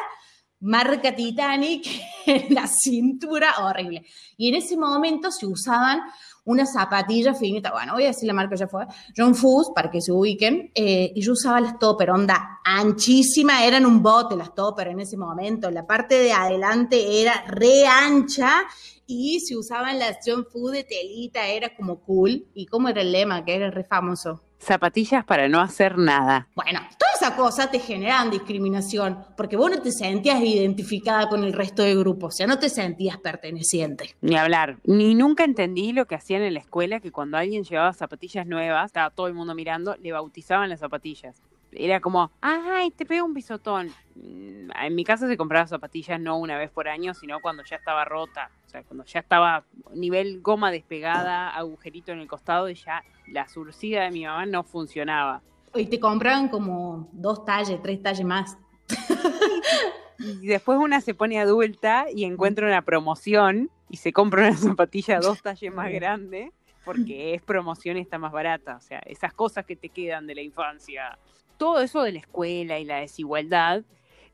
marca 0.60 1.14
Titanic 1.14 1.86
en 2.26 2.54
la 2.54 2.66
cintura, 2.66 3.54
horrible. 3.60 4.04
Y 4.36 4.48
en 4.48 4.56
ese 4.56 4.76
momento 4.76 5.30
se 5.30 5.46
usaban 5.46 6.00
unas 6.44 6.72
zapatillas 6.72 7.38
finitas, 7.38 7.72
bueno, 7.72 7.92
voy 7.92 8.04
a 8.04 8.08
decir 8.08 8.26
la 8.26 8.32
marca 8.32 8.56
ya 8.56 8.66
fue, 8.66 8.86
John 9.14 9.34
Foos, 9.34 9.70
para 9.74 9.90
que 9.90 10.00
se 10.00 10.12
ubiquen, 10.12 10.72
eh, 10.74 11.12
y 11.14 11.20
yo 11.20 11.32
usaba 11.32 11.60
las 11.60 11.78
topper, 11.78 12.10
onda 12.10 12.60
anchísima, 12.64 13.66
eran 13.66 13.84
un 13.84 14.02
bote 14.02 14.34
las 14.34 14.54
topper 14.54 14.88
en 14.88 15.00
ese 15.00 15.18
momento, 15.18 15.70
la 15.70 15.86
parte 15.86 16.18
de 16.18 16.32
adelante 16.32 17.20
era 17.20 17.44
re 17.48 17.86
ancha, 17.86 18.62
y 19.06 19.40
se 19.40 19.58
usaban 19.58 19.98
las 19.98 20.18
John 20.24 20.46
Foos 20.50 20.72
de 20.72 20.84
telita, 20.84 21.46
era 21.46 21.76
como 21.76 22.00
cool, 22.00 22.46
y 22.54 22.64
como 22.64 22.88
era 22.88 23.02
el 23.02 23.12
lema, 23.12 23.44
que 23.44 23.54
era 23.54 23.70
re 23.70 23.84
famoso, 23.84 24.47
zapatillas 24.58 25.24
para 25.24 25.48
no 25.48 25.60
hacer 25.60 25.98
nada. 25.98 26.48
Bueno, 26.54 26.80
todas 26.98 27.22
esas 27.22 27.32
cosas 27.32 27.70
te 27.70 27.78
generan 27.78 28.30
discriminación, 28.30 29.24
porque 29.36 29.56
vos 29.56 29.70
no 29.70 29.80
te 29.80 29.92
sentías 29.92 30.40
identificada 30.40 31.28
con 31.28 31.44
el 31.44 31.52
resto 31.52 31.82
del 31.82 31.98
grupo, 31.98 32.26
o 32.26 32.30
sea, 32.30 32.46
no 32.46 32.58
te 32.58 32.68
sentías 32.68 33.18
perteneciente. 33.18 34.14
Ni 34.20 34.36
hablar. 34.36 34.78
Ni 34.84 35.14
nunca 35.14 35.44
entendí 35.44 35.92
lo 35.92 36.06
que 36.06 36.14
hacían 36.14 36.42
en 36.42 36.54
la 36.54 36.60
escuela, 36.60 37.00
que 37.00 37.12
cuando 37.12 37.36
alguien 37.36 37.64
llevaba 37.64 37.92
zapatillas 37.92 38.46
nuevas, 38.46 38.86
estaba 38.86 39.10
todo 39.10 39.26
el 39.26 39.34
mundo 39.34 39.54
mirando, 39.54 39.96
le 39.96 40.12
bautizaban 40.12 40.68
las 40.68 40.80
zapatillas 40.80 41.40
era 41.72 42.00
como, 42.00 42.30
ay, 42.40 42.90
te 42.90 43.04
pego 43.04 43.26
un 43.26 43.34
pisotón. 43.34 43.88
Mm, 44.14 44.70
en 44.82 44.94
mi 44.94 45.04
casa 45.04 45.28
se 45.28 45.36
compraba 45.36 45.66
zapatillas 45.66 46.20
no 46.20 46.38
una 46.38 46.56
vez 46.58 46.70
por 46.70 46.88
año, 46.88 47.14
sino 47.14 47.40
cuando 47.40 47.62
ya 47.64 47.76
estaba 47.76 48.04
rota. 48.04 48.50
O 48.66 48.70
sea, 48.70 48.82
cuando 48.82 49.04
ya 49.04 49.20
estaba 49.20 49.64
nivel 49.94 50.40
goma 50.40 50.70
despegada, 50.70 51.50
agujerito 51.50 52.12
en 52.12 52.20
el 52.20 52.28
costado 52.28 52.68
y 52.68 52.74
ya 52.74 53.02
la 53.28 53.48
surcida 53.48 54.04
de 54.04 54.10
mi 54.10 54.24
mamá 54.24 54.46
no 54.46 54.62
funcionaba. 54.64 55.42
Y 55.74 55.86
te 55.86 56.00
compraban 56.00 56.48
como 56.48 57.08
dos 57.12 57.44
talles, 57.44 57.80
tres 57.82 58.02
talles 58.02 58.24
más. 58.26 58.58
y 60.18 60.46
después 60.46 60.78
una 60.78 61.00
se 61.00 61.14
pone 61.14 61.38
adulta 61.38 62.06
y 62.12 62.24
encuentra 62.24 62.66
una 62.66 62.82
promoción 62.82 63.70
y 63.90 63.98
se 63.98 64.12
compra 64.12 64.48
una 64.48 64.56
zapatilla 64.56 65.20
dos 65.20 65.42
talles 65.42 65.72
más 65.72 65.90
grande 65.92 66.52
porque 66.84 67.34
es 67.34 67.42
promoción 67.42 67.98
y 67.98 68.00
está 68.00 68.18
más 68.18 68.32
barata. 68.32 68.76
O 68.76 68.80
sea, 68.80 69.00
esas 69.00 69.34
cosas 69.34 69.66
que 69.66 69.76
te 69.76 69.90
quedan 69.90 70.26
de 70.26 70.34
la 70.34 70.40
infancia 70.40 71.18
todo 71.58 71.80
eso 71.80 72.02
de 72.02 72.12
la 72.12 72.20
escuela 72.20 72.78
y 72.78 72.84
la 72.84 73.00
desigualdad, 73.00 73.84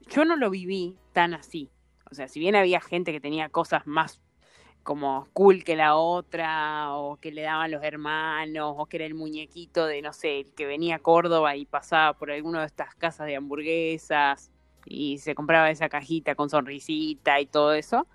yo 0.08 0.24
no 0.24 0.36
lo 0.36 0.50
viví 0.50 0.96
tan 1.12 1.34
así. 1.34 1.70
O 2.10 2.14
sea, 2.14 2.28
si 2.28 2.38
bien 2.38 2.54
había 2.54 2.80
gente 2.80 3.10
que 3.10 3.20
tenía 3.20 3.48
cosas 3.48 3.86
más 3.86 4.20
como 4.84 5.26
cool 5.32 5.64
que 5.64 5.76
la 5.76 5.96
otra, 5.96 6.94
o 6.94 7.16
que 7.16 7.32
le 7.32 7.42
daban 7.42 7.70
los 7.70 7.82
hermanos, 7.82 8.74
o 8.76 8.86
que 8.86 8.98
era 8.98 9.06
el 9.06 9.14
muñequito 9.14 9.86
de, 9.86 10.02
no 10.02 10.12
sé, 10.12 10.40
el 10.40 10.54
que 10.54 10.66
venía 10.66 10.96
a 10.96 10.98
Córdoba 10.98 11.56
y 11.56 11.64
pasaba 11.64 12.12
por 12.12 12.30
alguna 12.30 12.60
de 12.60 12.66
estas 12.66 12.94
casas 12.94 13.26
de 13.26 13.36
hamburguesas 13.36 14.52
y 14.84 15.18
se 15.18 15.34
compraba 15.34 15.70
esa 15.70 15.88
cajita 15.88 16.34
con 16.34 16.50
sonrisita 16.50 17.40
y 17.40 17.46
todo 17.46 17.72
eso, 17.72 18.06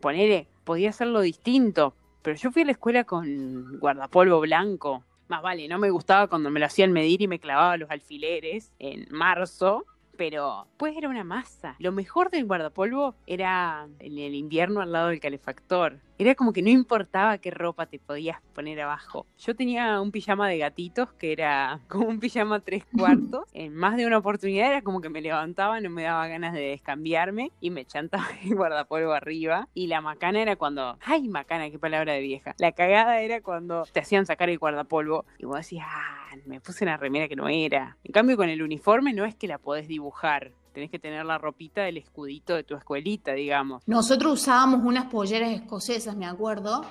ponele, 0.00 0.48
podía 0.64 0.90
hacerlo 0.90 1.22
distinto. 1.22 1.94
Pero 2.20 2.36
yo 2.36 2.52
fui 2.52 2.62
a 2.62 2.66
la 2.66 2.72
escuela 2.72 3.04
con 3.04 3.78
guardapolvo 3.78 4.40
blanco, 4.40 5.04
más 5.28 5.42
vale, 5.42 5.68
no 5.68 5.78
me 5.78 5.90
gustaba 5.90 6.26
cuando 6.26 6.50
me 6.50 6.60
lo 6.60 6.66
hacían 6.66 6.92
medir 6.92 7.22
y 7.22 7.28
me 7.28 7.38
clavaba 7.38 7.76
los 7.76 7.90
alfileres 7.90 8.72
en 8.78 9.06
marzo, 9.10 9.84
pero 10.16 10.66
pues 10.76 10.96
era 10.96 11.08
una 11.08 11.24
masa. 11.24 11.76
Lo 11.78 11.92
mejor 11.92 12.30
del 12.30 12.46
guardapolvo 12.46 13.14
era 13.26 13.88
en 14.00 14.18
el 14.18 14.34
invierno 14.34 14.80
al 14.80 14.92
lado 14.92 15.08
del 15.08 15.20
calefactor. 15.20 16.00
Era 16.20 16.34
como 16.34 16.52
que 16.52 16.62
no 16.62 16.68
importaba 16.68 17.38
qué 17.38 17.52
ropa 17.52 17.86
te 17.86 18.00
podías 18.00 18.40
poner 18.52 18.80
abajo. 18.80 19.24
Yo 19.38 19.54
tenía 19.54 20.00
un 20.00 20.10
pijama 20.10 20.48
de 20.48 20.58
gatitos 20.58 21.12
que 21.12 21.30
era 21.30 21.78
como 21.88 22.08
un 22.08 22.18
pijama 22.18 22.58
tres 22.58 22.84
cuartos. 22.86 23.44
En 23.52 23.72
más 23.72 23.96
de 23.96 24.04
una 24.04 24.18
oportunidad 24.18 24.66
era 24.66 24.82
como 24.82 25.00
que 25.00 25.10
me 25.10 25.20
levantaba, 25.20 25.80
no 25.80 25.90
me 25.90 26.02
daba 26.02 26.26
ganas 26.26 26.54
de 26.54 26.60
descambiarme 26.60 27.52
y 27.60 27.70
me 27.70 27.84
chantaba 27.84 28.26
el 28.42 28.56
guardapolvo 28.56 29.12
arriba. 29.12 29.68
Y 29.74 29.86
la 29.86 30.00
macana 30.00 30.42
era 30.42 30.56
cuando, 30.56 30.98
ay 31.02 31.28
macana, 31.28 31.70
qué 31.70 31.78
palabra 31.78 32.14
de 32.14 32.20
vieja. 32.20 32.56
La 32.58 32.72
cagada 32.72 33.20
era 33.20 33.40
cuando 33.40 33.84
te 33.84 34.00
hacían 34.00 34.26
sacar 34.26 34.50
el 34.50 34.58
guardapolvo 34.58 35.24
y 35.38 35.44
vos 35.44 35.58
decías, 35.58 35.86
ah, 35.88 36.34
me 36.46 36.60
puse 36.60 36.82
una 36.82 36.96
remera 36.96 37.28
que 37.28 37.36
no 37.36 37.48
era. 37.48 37.96
En 38.02 38.10
cambio 38.10 38.36
con 38.36 38.48
el 38.48 38.60
uniforme 38.60 39.12
no 39.12 39.24
es 39.24 39.36
que 39.36 39.46
la 39.46 39.58
podés 39.58 39.86
dibujar 39.86 40.50
tenés 40.78 40.92
que 40.92 41.00
tener 41.00 41.26
la 41.26 41.38
ropita 41.38 41.82
del 41.82 41.96
escudito 41.96 42.54
de 42.54 42.62
tu 42.62 42.76
escuelita, 42.76 43.32
digamos. 43.32 43.82
Nosotros 43.86 44.34
usábamos 44.34 44.84
unas 44.84 45.06
polleras 45.06 45.50
escocesas, 45.50 46.14
me 46.16 46.24
acuerdo. 46.24 46.84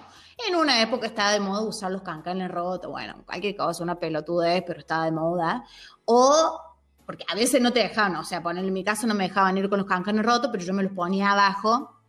En 0.46 0.58
una 0.58 0.82
época 0.82 1.08
estaba 1.08 1.32
de 1.32 1.40
moda 1.40 1.62
usar 1.62 1.94
los 1.94 2.02
cancanes 2.02 2.52
rotos, 2.52 2.92
bueno, 2.92 3.24
cualquier 3.26 3.56
cosa, 3.56 3.84
una 3.84 3.96
pelotudez, 3.96 4.62
pero 4.68 4.82
estaba 4.82 5.06
de 5.06 5.14
moda. 5.14 5.64
O, 6.04 6.60
porque 7.06 7.24
a 7.30 7.36
veces 7.36 7.62
no 7.62 7.72
te 7.72 7.80
dejaban, 7.80 8.18
o 8.18 8.26
sea, 8.26 8.44
poner 8.44 8.66
en 8.66 8.74
mi 8.74 8.84
caso 8.84 9.08
no 9.08 9.14
me 9.14 9.30
dejaban 9.30 9.58
ir 9.58 9.70
con 9.70 9.80
los 9.80 9.88
cancanes 9.88 10.26
rotos, 10.26 10.50
pero 10.52 10.66
yo 10.66 10.74
me 10.74 10.84
los 10.84 10.92
ponía 10.92 11.32
abajo, 11.32 12.02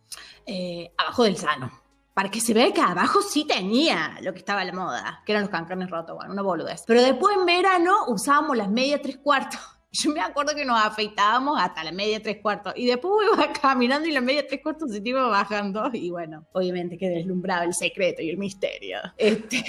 eh, 0.45 0.91
abajo 0.97 1.23
del 1.23 1.37
sano 1.37 1.71
para 2.13 2.29
que 2.29 2.41
se 2.41 2.53
vea 2.53 2.73
que 2.73 2.81
abajo 2.81 3.21
sí 3.21 3.45
tenía 3.45 4.17
lo 4.21 4.33
que 4.33 4.39
estaba 4.39 4.59
a 4.59 4.65
la 4.65 4.73
moda, 4.73 5.23
que 5.25 5.31
eran 5.31 5.43
los 5.43 5.51
cancanes 5.51 5.89
rotos, 5.89 6.17
bueno, 6.17 6.33
una 6.33 6.41
boludez. 6.41 6.83
Pero 6.85 7.01
después 7.01 7.37
en 7.37 7.45
verano 7.45 8.07
usábamos 8.07 8.57
las 8.57 8.69
medias 8.69 8.99
tres 9.01 9.19
cuartos 9.19 9.78
yo 9.91 10.11
me 10.11 10.21
acuerdo 10.21 10.55
que 10.55 10.65
nos 10.65 10.79
afeitábamos 10.79 11.59
hasta 11.59 11.83
la 11.83 11.91
media 11.91 12.21
tres 12.21 12.37
cuartos 12.41 12.73
y 12.75 12.85
después 12.85 13.27
iba 13.33 13.51
caminando 13.53 14.07
y 14.07 14.11
la 14.11 14.21
media 14.21 14.45
tres 14.47 14.61
cuartos 14.61 14.91
se 14.91 15.01
iba 15.03 15.27
bajando 15.27 15.89
y 15.93 16.09
bueno, 16.09 16.45
obviamente 16.53 16.97
que 16.97 17.09
deslumbraba 17.09 17.63
el 17.65 17.73
secreto 17.73 18.21
y 18.21 18.29
el 18.29 18.37
misterio. 18.37 18.97
Este, 19.17 19.63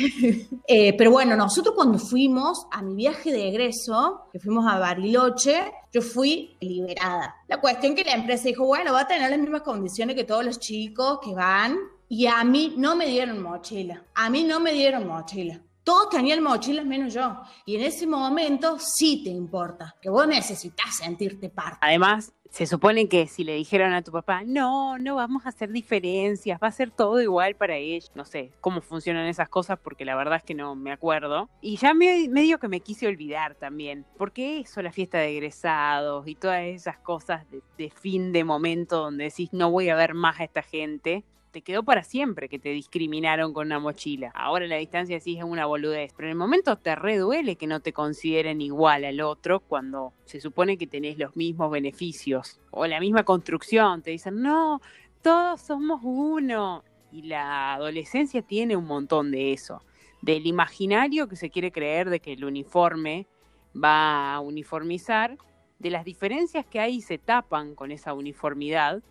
eh, 0.69 0.95
pero 0.97 1.11
bueno, 1.11 1.37
nosotros 1.37 1.75
cuando 1.75 1.99
fuimos 1.99 2.67
a 2.71 2.83
mi 2.83 2.95
viaje 2.95 3.33
de 3.33 3.49
egreso, 3.49 4.27
que 4.33 4.39
fuimos 4.39 4.67
a 4.67 4.79
Bariloche, 4.79 5.73
yo 5.93 6.03
fui 6.03 6.57
liberada. 6.61 7.37
La 7.49 7.61
cuestión 7.61 7.95
que 7.95 8.05
la 8.05 8.13
empresa 8.13 8.45
dijo, 8.45 8.67
bueno, 8.67 8.93
va 8.93 9.01
a 9.01 9.09
tener 9.09 9.31
las 9.31 9.39
mismas 9.39 9.63
condiciones 9.63 10.17
que 10.17 10.25
todos 10.25 10.45
los 10.45 10.59
chicos 10.59 11.19
que 11.23 11.35
van 11.35 11.79
y 12.09 12.27
a 12.27 12.43
mí 12.45 12.75
no 12.77 12.97
me 12.97 13.07
dieron 13.07 13.43
mochila. 13.43 14.05
A 14.15 14.31
mí 14.31 14.45
no 14.45 14.61
me 14.61 14.73
dieron 14.73 15.07
mochila 15.07 15.61
todos 15.91 16.09
tenían 16.09 16.41
mochilas 16.41 16.87
menos 16.87 17.13
yo. 17.13 17.43
Y 17.67 17.75
en 17.75 17.83
ese 17.83 18.07
momento 18.07 18.79
sí 18.79 19.23
te 19.25 19.31
importa, 19.31 19.97
que 20.01 20.09
vos 20.09 20.25
necesitas 20.25 20.99
sentirte 20.99 21.49
parte. 21.49 21.79
Además, 21.81 22.33
se 22.49 22.67
supone 22.67 23.09
que 23.09 23.27
si 23.27 23.43
le 23.43 23.57
dijeron 23.57 23.93
a 23.93 24.03
tu 24.03 24.13
papá, 24.13 24.45
no, 24.47 24.99
no 24.99 25.17
vamos 25.17 25.47
a 25.47 25.49
hacer 25.49 25.73
diferencias, 25.73 26.61
va 26.63 26.69
a 26.69 26.71
ser 26.71 26.93
todo 26.93 27.21
igual 27.21 27.57
para 27.57 27.75
ellos. 27.75 28.09
No 28.15 28.25
sé 28.25 28.53
cómo 28.61 28.83
funcionan 28.83 29.27
esas 29.27 29.49
cosas 29.49 29.81
porque 29.83 30.05
la 30.05 30.15
verdad 30.15 30.37
es 30.37 30.45
que 30.45 30.55
no 30.55 30.77
me 30.77 30.93
acuerdo. 30.93 31.51
Y 31.61 31.77
ya 31.77 31.93
me, 31.93 32.29
medio 32.29 32.61
que 32.61 32.69
me 32.69 32.79
quise 32.79 33.09
olvidar 33.09 33.57
también. 33.57 34.07
Porque 34.17 34.61
eso, 34.61 34.83
la 34.83 34.93
fiesta 34.93 35.19
de 35.19 35.33
egresados 35.33 36.29
y 36.29 36.37
todas 36.37 36.63
esas 36.67 36.99
cosas 36.99 37.51
de, 37.51 37.63
de 37.79 37.91
fin 37.91 38.33
de 38.33 38.45
momento 38.45 38.99
donde 38.99 39.25
decís, 39.25 39.49
no 39.53 39.73
voy 39.73 39.89
a 39.89 39.97
ver 39.97 40.15
más 40.15 40.39
a 40.39 40.45
esta 40.45 40.63
gente 40.63 41.25
te 41.51 41.63
quedó 41.63 41.83
para 41.83 42.05
siempre 42.05 42.49
que 42.49 42.59
te 42.59 42.71
discriminaron 42.71 43.53
con 43.53 43.67
una 43.67 43.79
mochila. 43.79 44.31
Ahora 44.35 44.67
la 44.67 44.77
distancia 44.77 45.21
sí 45.21 45.37
es 45.37 45.45
una 45.45 45.67
boludez, 45.67 46.13
pero 46.17 46.29
en 46.29 46.33
el 46.33 46.39
momento 46.39 46.77
te 46.77 46.95
reduele 46.95 47.57
que 47.57 47.67
no 47.67 47.81
te 47.81 47.93
consideren 47.93 48.61
igual 48.61 49.05
al 49.05 49.21
otro 49.21 49.61
cuando 49.61 50.13
se 50.25 50.41
supone 50.41 50.79
que 50.79 50.87
tenés 50.87 51.19
los 51.19 51.37
mismos 51.37 51.71
beneficios 51.71 52.61
o 52.71 52.87
la 52.87 53.01
misma 53.01 53.25
construcción. 53.25 54.03
Te 54.03 54.13
dicen, 54.13 54.43
no, 54.43 54.81
todos 55.23 55.61
somos 55.61 56.01
uno. 56.03 56.85
Y 57.13 57.23
la 57.23 57.75
adolescencia 57.75 58.43
tiene 58.43 58.77
un 58.77 58.87
montón 58.87 59.33
de 59.33 59.53
eso, 59.53 59.83
del 60.23 60.47
imaginario 60.47 61.29
que 61.29 61.35
se 61.35 61.51
quiere 61.51 61.73
creer 61.73 62.09
de 62.09 62.21
que 62.21 62.35
el 62.35 62.45
uniforme 62.45 63.27
va 63.75 64.35
a 64.35 64.41
uniformizar, 64.41 65.37
de 65.81 65.91
las 65.91 66.05
diferencias 66.05 66.67
que 66.67 66.79
hay 66.79 66.97
y 66.97 67.01
se 67.01 67.19
tapan 67.19 67.75
con 67.75 67.91
esa 67.91 68.13
uniformidad 68.13 69.03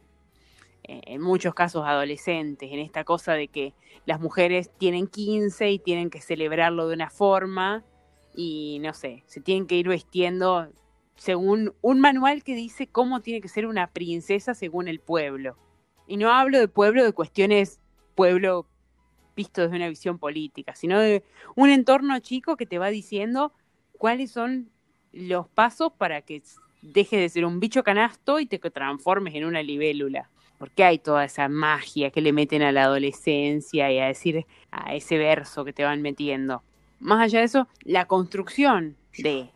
en 0.83 1.21
muchos 1.21 1.53
casos 1.53 1.86
adolescentes, 1.86 2.71
en 2.71 2.79
esta 2.79 3.03
cosa 3.03 3.33
de 3.33 3.48
que 3.48 3.74
las 4.05 4.19
mujeres 4.19 4.71
tienen 4.77 5.07
15 5.07 5.71
y 5.71 5.79
tienen 5.79 6.09
que 6.09 6.21
celebrarlo 6.21 6.88
de 6.88 6.95
una 6.95 7.09
forma 7.09 7.83
y 8.33 8.79
no 8.81 8.93
sé, 8.93 9.24
se 9.27 9.41
tienen 9.41 9.67
que 9.67 9.75
ir 9.75 9.88
vestiendo 9.88 10.71
según 11.15 11.74
un 11.81 12.00
manual 12.00 12.43
que 12.43 12.55
dice 12.55 12.88
cómo 12.88 13.21
tiene 13.21 13.41
que 13.41 13.50
ser 13.50 13.65
una 13.65 13.88
princesa 13.88 14.53
según 14.53 14.88
el 14.88 15.00
pueblo. 15.00 15.57
Y 16.07 16.17
no 16.17 16.31
hablo 16.31 16.59
de 16.59 16.67
pueblo 16.67 17.03
de 17.03 17.12
cuestiones 17.12 17.79
pueblo 18.15 18.65
visto 19.36 19.62
desde 19.62 19.75
una 19.75 19.89
visión 19.89 20.17
política, 20.17 20.75
sino 20.75 21.00
de 21.00 21.24
un 21.55 21.69
entorno 21.69 22.17
chico 22.19 22.57
que 22.57 22.65
te 22.65 22.79
va 22.79 22.89
diciendo 22.89 23.53
cuáles 23.98 24.31
son 24.31 24.69
los 25.12 25.48
pasos 25.48 25.91
para 25.98 26.21
que 26.21 26.41
dejes 26.81 27.19
de 27.19 27.29
ser 27.29 27.45
un 27.45 27.59
bicho 27.59 27.83
canasto 27.83 28.39
y 28.39 28.45
te 28.45 28.57
transformes 28.57 29.36
en 29.36 29.45
una 29.45 29.62
libélula 29.62 30.29
porque 30.59 30.83
hay 30.83 30.99
toda 30.99 31.23
esa 31.23 31.47
magia 31.47 32.11
que 32.11 32.21
le 32.21 32.33
meten 32.33 32.61
a 32.61 32.71
la 32.71 32.83
adolescencia 32.83 33.91
y 33.91 33.97
a 33.97 34.07
decir 34.07 34.45
a 34.69 34.93
ese 34.93 35.17
verso 35.17 35.65
que 35.65 35.73
te 35.73 35.83
van 35.83 36.03
metiendo. 36.03 36.61
Más 36.99 37.21
allá 37.21 37.39
de 37.39 37.45
eso, 37.45 37.67
la 37.83 38.05
construcción 38.05 38.97
de 39.17 39.49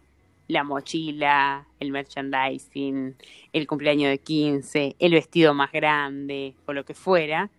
la 0.48 0.64
mochila, 0.64 1.68
el 1.80 1.92
merchandising, 1.92 3.16
el 3.52 3.68
cumpleaños 3.68 4.10
de 4.10 4.18
15, 4.18 4.96
el 4.98 5.12
vestido 5.12 5.54
más 5.54 5.72
grande 5.72 6.56
o 6.66 6.74
lo 6.74 6.86
que 6.86 6.94
fuera, 6.94 7.50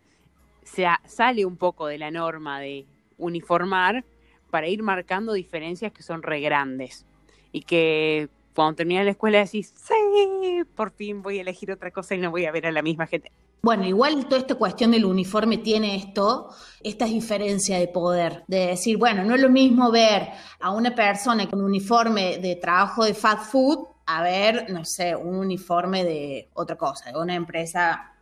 se 0.62 0.86
sale 1.04 1.44
un 1.44 1.56
poco 1.56 1.86
de 1.86 1.98
la 1.98 2.10
norma 2.10 2.58
de 2.60 2.86
uniformar 3.18 4.04
para 4.50 4.68
ir 4.68 4.82
marcando 4.82 5.34
diferencias 5.34 5.92
que 5.92 6.02
son 6.02 6.22
re 6.22 6.40
grandes 6.40 7.04
y 7.52 7.62
que 7.62 8.28
cuando 8.54 8.76
terminas 8.76 9.04
la 9.04 9.10
escuela 9.12 9.38
decís, 9.38 9.74
sí, 9.76 10.62
por 10.74 10.92
fin 10.92 11.22
voy 11.22 11.38
a 11.38 11.42
elegir 11.42 11.72
otra 11.72 11.90
cosa 11.90 12.14
y 12.14 12.18
no 12.18 12.30
voy 12.30 12.46
a 12.46 12.52
ver 12.52 12.66
a 12.66 12.72
la 12.72 12.82
misma 12.82 13.06
gente. 13.06 13.32
Bueno, 13.62 13.86
igual 13.86 14.26
toda 14.26 14.42
esta 14.42 14.56
cuestión 14.56 14.90
del 14.90 15.06
uniforme 15.06 15.58
tiene 15.58 15.96
esto, 15.96 16.50
esta 16.82 17.06
diferencia 17.06 17.78
de 17.78 17.88
poder, 17.88 18.44
de 18.46 18.66
decir, 18.66 18.98
bueno, 18.98 19.24
no 19.24 19.34
es 19.34 19.40
lo 19.40 19.48
mismo 19.48 19.90
ver 19.90 20.28
a 20.60 20.70
una 20.70 20.94
persona 20.94 21.48
con 21.48 21.60
un 21.60 21.66
uniforme 21.66 22.38
de 22.38 22.56
trabajo 22.56 23.04
de 23.04 23.14
fast 23.14 23.50
food 23.50 23.94
a 24.06 24.22
ver, 24.22 24.70
no 24.70 24.84
sé, 24.84 25.16
un 25.16 25.36
uniforme 25.36 26.04
de 26.04 26.50
otra 26.52 26.76
cosa, 26.76 27.10
de 27.10 27.18
una 27.18 27.34
empresa 27.34 28.13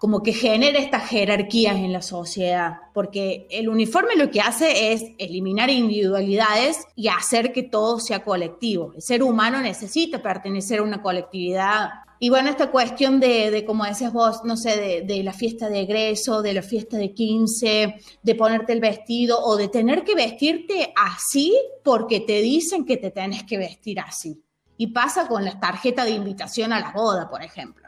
como 0.00 0.22
que 0.22 0.32
genera 0.32 0.78
estas 0.78 1.08
jerarquías 1.08 1.76
en 1.76 1.92
la 1.92 2.02
sociedad, 2.02 2.78
porque 2.92 3.46
el 3.50 3.68
uniforme 3.68 4.16
lo 4.16 4.30
que 4.30 4.40
hace 4.40 4.92
es 4.92 5.04
eliminar 5.18 5.70
individualidades 5.70 6.84
y 6.94 7.08
hacer 7.08 7.52
que 7.52 7.62
todo 7.62 7.98
sea 8.00 8.22
colectivo. 8.22 8.92
El 8.94 9.02
ser 9.02 9.22
humano 9.22 9.60
necesita 9.60 10.22
pertenecer 10.22 10.80
a 10.80 10.82
una 10.82 11.02
colectividad. 11.02 11.90
Y 12.18 12.28
bueno, 12.28 12.50
esta 12.50 12.70
cuestión 12.70 13.20
de, 13.20 13.64
como 13.66 13.84
decías 13.84 14.12
vos, 14.12 14.44
no 14.44 14.56
sé, 14.56 14.76
de, 14.76 15.02
de, 15.02 15.22
la 15.22 15.32
fiesta 15.32 15.68
de 15.68 15.80
egreso, 15.80 16.42
de 16.42 16.54
la 16.54 16.62
fiesta 16.62 16.96
de 16.96 17.12
15, 17.12 17.94
de 18.22 18.34
ponerte 18.34 18.72
el 18.72 18.80
vestido 18.80 19.38
o 19.42 19.56
de 19.56 19.68
tener 19.68 20.04
que 20.04 20.14
vestirte 20.14 20.92
así 20.96 21.56
porque 21.82 22.20
te 22.20 22.40
dicen 22.40 22.84
que 22.84 22.96
te 22.96 23.10
tenés 23.10 23.44
que 23.44 23.58
vestir 23.58 24.00
así. 24.00 24.42
Y 24.76 24.88
pasa 24.88 25.28
con 25.28 25.44
las 25.44 25.60
tarjetas 25.60 26.06
de 26.06 26.12
invitación 26.12 26.72
a 26.72 26.80
la 26.80 26.92
boda, 26.92 27.28
por 27.28 27.42
ejemplo. 27.42 27.83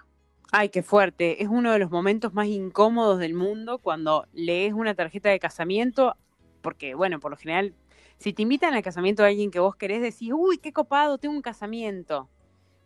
Ay, 0.52 0.68
qué 0.68 0.82
fuerte. 0.82 1.42
Es 1.42 1.48
uno 1.48 1.72
de 1.72 1.78
los 1.78 1.90
momentos 1.90 2.32
más 2.32 2.46
incómodos 2.46 3.18
del 3.18 3.34
mundo 3.34 3.78
cuando 3.78 4.26
lees 4.32 4.72
una 4.72 4.94
tarjeta 4.94 5.28
de 5.28 5.40
casamiento, 5.40 6.14
porque, 6.62 6.94
bueno, 6.94 7.18
por 7.18 7.32
lo 7.32 7.36
general, 7.36 7.74
si 8.18 8.32
te 8.32 8.42
invitan 8.42 8.72
al 8.72 8.82
casamiento 8.82 9.22
de 9.22 9.30
alguien 9.30 9.50
que 9.50 9.58
vos 9.58 9.76
querés, 9.76 10.00
decís, 10.00 10.32
uy, 10.32 10.58
qué 10.58 10.72
copado, 10.72 11.18
tengo 11.18 11.34
un 11.34 11.42
casamiento. 11.42 12.28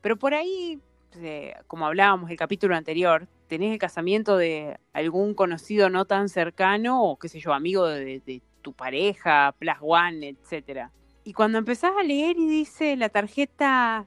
Pero 0.01 0.19
por 0.19 0.33
ahí, 0.33 0.81
eh, 1.17 1.55
como 1.67 1.87
hablábamos 1.87 2.31
el 2.31 2.37
capítulo 2.37 2.75
anterior, 2.75 3.29
tenés 3.47 3.73
el 3.73 3.79
casamiento 3.79 4.39
de 4.39 4.79
algún 4.93 5.35
conocido 5.35 5.91
no 5.91 6.07
tan 6.07 6.29
cercano 6.29 7.05
o, 7.05 7.19
qué 7.19 7.29
sé 7.29 7.41
yo, 7.41 7.53
amigo 7.53 7.87
de, 7.87 8.21
de 8.21 8.43
tu 8.63 8.73
pareja, 8.73 9.55
plus 9.59 9.77
one, 9.81 10.29
etcétera. 10.29 10.93
Y 11.25 11.35
cuando 11.35 11.59
empezás 11.59 11.93
a 11.99 12.03
leer 12.03 12.39
y 12.39 12.49
dice 12.49 12.97
la 12.97 13.11
tarjeta 13.11 14.07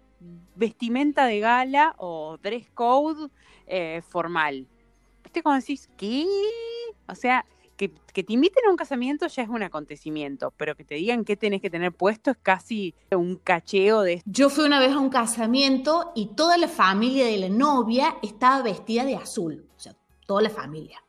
vestimenta 0.56 1.26
de 1.26 1.40
gala 1.40 1.96
o 1.98 2.38
dress 2.42 2.70
code 2.72 3.30
eh, 3.68 4.02
formal. 4.08 4.68
¿Viste 5.24 5.42
cuando 5.42 5.62
decís, 5.62 5.90
¿qué? 5.98 6.26
O 7.08 7.16
sea, 7.16 7.46
que, 7.78 7.90
te 7.90 8.34
inviten 8.34 8.66
a 8.68 8.72
un 8.72 8.78
casamiento 8.78 9.28
ya 9.28 9.44
es 9.44 9.50
un 9.50 9.64
acontecimiento, 9.64 10.54
pero 10.58 10.76
que 10.76 10.84
te 10.84 10.96
digan 10.96 11.26
qué 11.26 11.36
tenés 11.36 11.62
que 11.62 11.70
tener 11.70 11.92
puesto 11.92 12.32
es 12.32 12.38
casi 12.38 12.94
un 13.12 13.36
cacheo 13.38 14.02
de... 14.02 14.22
Yo 14.26 14.50
fui 14.50 14.66
una 14.66 14.80
vez 14.80 14.92
a 14.92 15.00
un 15.00 15.10
casamiento 15.10 16.12
y 16.16 16.28
toda 16.36 16.58
la 16.58 16.68
familia 16.68 17.26
de 17.26 17.38
la 17.38 17.50
novia 17.50 18.16
estaba 18.22 18.62
vestida 18.62 19.06
de 19.06 19.16
azul, 19.16 19.68
o 19.76 19.80
sea, 19.80 19.96
toda 20.26 20.44
la 20.44 20.50
familia. 20.50 21.04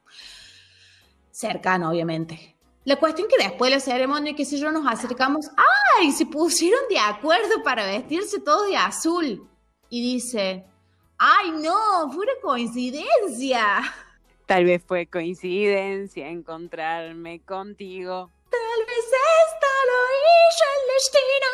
Cercano, 1.30 1.90
obviamente. 1.90 2.53
La 2.84 2.96
cuestión 2.96 3.28
que 3.28 3.42
después 3.42 3.70
de 3.70 3.76
la 3.76 3.80
ceremonia, 3.80 4.34
qué 4.36 4.44
sé 4.44 4.58
yo, 4.58 4.70
nos 4.70 4.86
acercamos, 4.86 5.46
¡ay! 5.98 6.12
Se 6.12 6.26
pusieron 6.26 6.80
de 6.90 6.98
acuerdo 6.98 7.62
para 7.62 7.86
vestirse 7.86 8.40
todos 8.40 8.68
de 8.68 8.76
azul. 8.76 9.48
Y 9.88 10.02
dice, 10.14 10.66
¡ay 11.18 11.50
no! 11.52 12.12
Fue 12.12 12.24
una 12.24 12.34
coincidencia. 12.42 13.80
Tal 14.44 14.66
vez 14.66 14.82
fue 14.86 15.06
coincidencia 15.06 16.28
encontrarme 16.28 17.40
contigo. 17.40 18.30
Tal 18.50 18.86
vez 18.86 18.98
esto 18.98 19.66
lo 19.88 19.98
hizo 20.20 20.64
el 20.74 20.94
destino. 20.94 21.50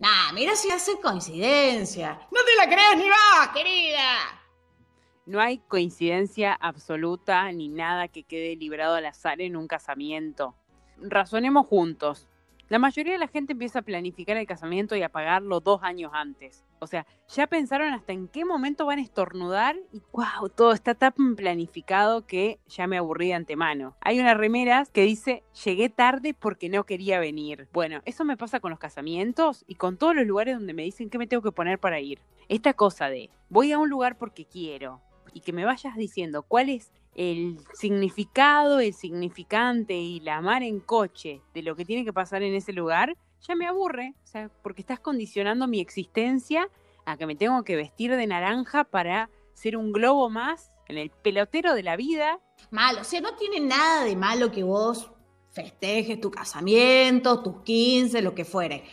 Nah, 0.00 0.32
mira 0.32 0.56
si 0.56 0.70
hace 0.70 1.00
coincidencia. 1.00 2.18
No 2.32 2.44
te 2.44 2.56
la 2.56 2.66
creas 2.66 2.96
ni 2.96 3.08
va, 3.08 3.52
querida. 3.54 4.45
No 5.26 5.40
hay 5.40 5.58
coincidencia 5.58 6.52
absoluta 6.52 7.50
ni 7.50 7.66
nada 7.66 8.06
que 8.06 8.22
quede 8.22 8.54
librado 8.54 8.94
al 8.94 9.06
azar 9.06 9.40
en 9.40 9.56
un 9.56 9.66
casamiento. 9.66 10.54
Razonemos 10.98 11.66
juntos. 11.66 12.28
La 12.68 12.78
mayoría 12.78 13.12
de 13.12 13.18
la 13.18 13.26
gente 13.26 13.52
empieza 13.52 13.80
a 13.80 13.82
planificar 13.82 14.36
el 14.36 14.46
casamiento 14.46 14.94
y 14.94 15.02
a 15.02 15.08
pagarlo 15.08 15.58
dos 15.58 15.82
años 15.82 16.12
antes. 16.14 16.64
O 16.78 16.86
sea, 16.86 17.06
ya 17.28 17.48
pensaron 17.48 17.92
hasta 17.92 18.12
en 18.12 18.28
qué 18.28 18.44
momento 18.44 18.86
van 18.86 19.00
a 19.00 19.02
estornudar 19.02 19.76
y 19.92 20.00
wow, 20.12 20.48
todo 20.48 20.72
está 20.72 20.94
tan 20.94 21.34
planificado 21.34 22.24
que 22.26 22.60
ya 22.68 22.86
me 22.86 22.96
aburrí 22.96 23.28
de 23.28 23.34
antemano. 23.34 23.96
Hay 24.00 24.20
una 24.20 24.34
remera 24.34 24.84
que 24.92 25.02
dice 25.02 25.42
llegué 25.64 25.88
tarde 25.88 26.34
porque 26.34 26.68
no 26.68 26.84
quería 26.84 27.18
venir. 27.18 27.68
Bueno, 27.72 28.00
eso 28.04 28.24
me 28.24 28.36
pasa 28.36 28.60
con 28.60 28.70
los 28.70 28.78
casamientos 28.78 29.64
y 29.66 29.74
con 29.74 29.96
todos 29.96 30.14
los 30.14 30.26
lugares 30.26 30.56
donde 30.56 30.74
me 30.74 30.82
dicen 30.82 31.10
qué 31.10 31.18
me 31.18 31.26
tengo 31.26 31.42
que 31.42 31.52
poner 31.52 31.80
para 31.80 31.98
ir. 31.98 32.20
Esta 32.48 32.74
cosa 32.74 33.08
de 33.08 33.30
voy 33.48 33.72
a 33.72 33.78
un 33.78 33.88
lugar 33.88 34.18
porque 34.18 34.44
quiero, 34.44 35.00
y 35.36 35.40
que 35.40 35.52
me 35.52 35.66
vayas 35.66 35.94
diciendo 35.96 36.44
cuál 36.44 36.70
es 36.70 36.90
el 37.14 37.58
significado, 37.74 38.80
el 38.80 38.94
significante 38.94 39.92
y 39.92 40.20
la 40.20 40.40
mar 40.40 40.62
en 40.62 40.80
coche 40.80 41.42
de 41.52 41.60
lo 41.60 41.76
que 41.76 41.84
tiene 41.84 42.06
que 42.06 42.12
pasar 42.14 42.42
en 42.42 42.54
ese 42.54 42.72
lugar, 42.72 43.18
ya 43.46 43.54
me 43.54 43.66
aburre, 43.66 44.14
o 44.24 44.26
sea, 44.26 44.50
porque 44.62 44.80
estás 44.80 44.98
condicionando 44.98 45.66
mi 45.66 45.78
existencia 45.78 46.70
a 47.04 47.18
que 47.18 47.26
me 47.26 47.36
tengo 47.36 47.64
que 47.64 47.76
vestir 47.76 48.16
de 48.16 48.26
naranja 48.26 48.84
para 48.84 49.28
ser 49.52 49.76
un 49.76 49.92
globo 49.92 50.30
más 50.30 50.70
en 50.88 50.96
el 50.96 51.10
pelotero 51.10 51.74
de 51.74 51.82
la 51.82 51.96
vida. 51.96 52.40
Malo, 52.70 53.02
o 53.02 53.04
sea, 53.04 53.20
no 53.20 53.36
tiene 53.36 53.60
nada 53.60 54.04
de 54.04 54.16
malo 54.16 54.50
que 54.50 54.62
vos 54.62 55.10
festejes 55.50 56.18
tu 56.18 56.30
casamiento, 56.30 57.42
tus 57.42 57.60
15, 57.60 58.22
lo 58.22 58.34
que 58.34 58.46
fuere 58.46 58.84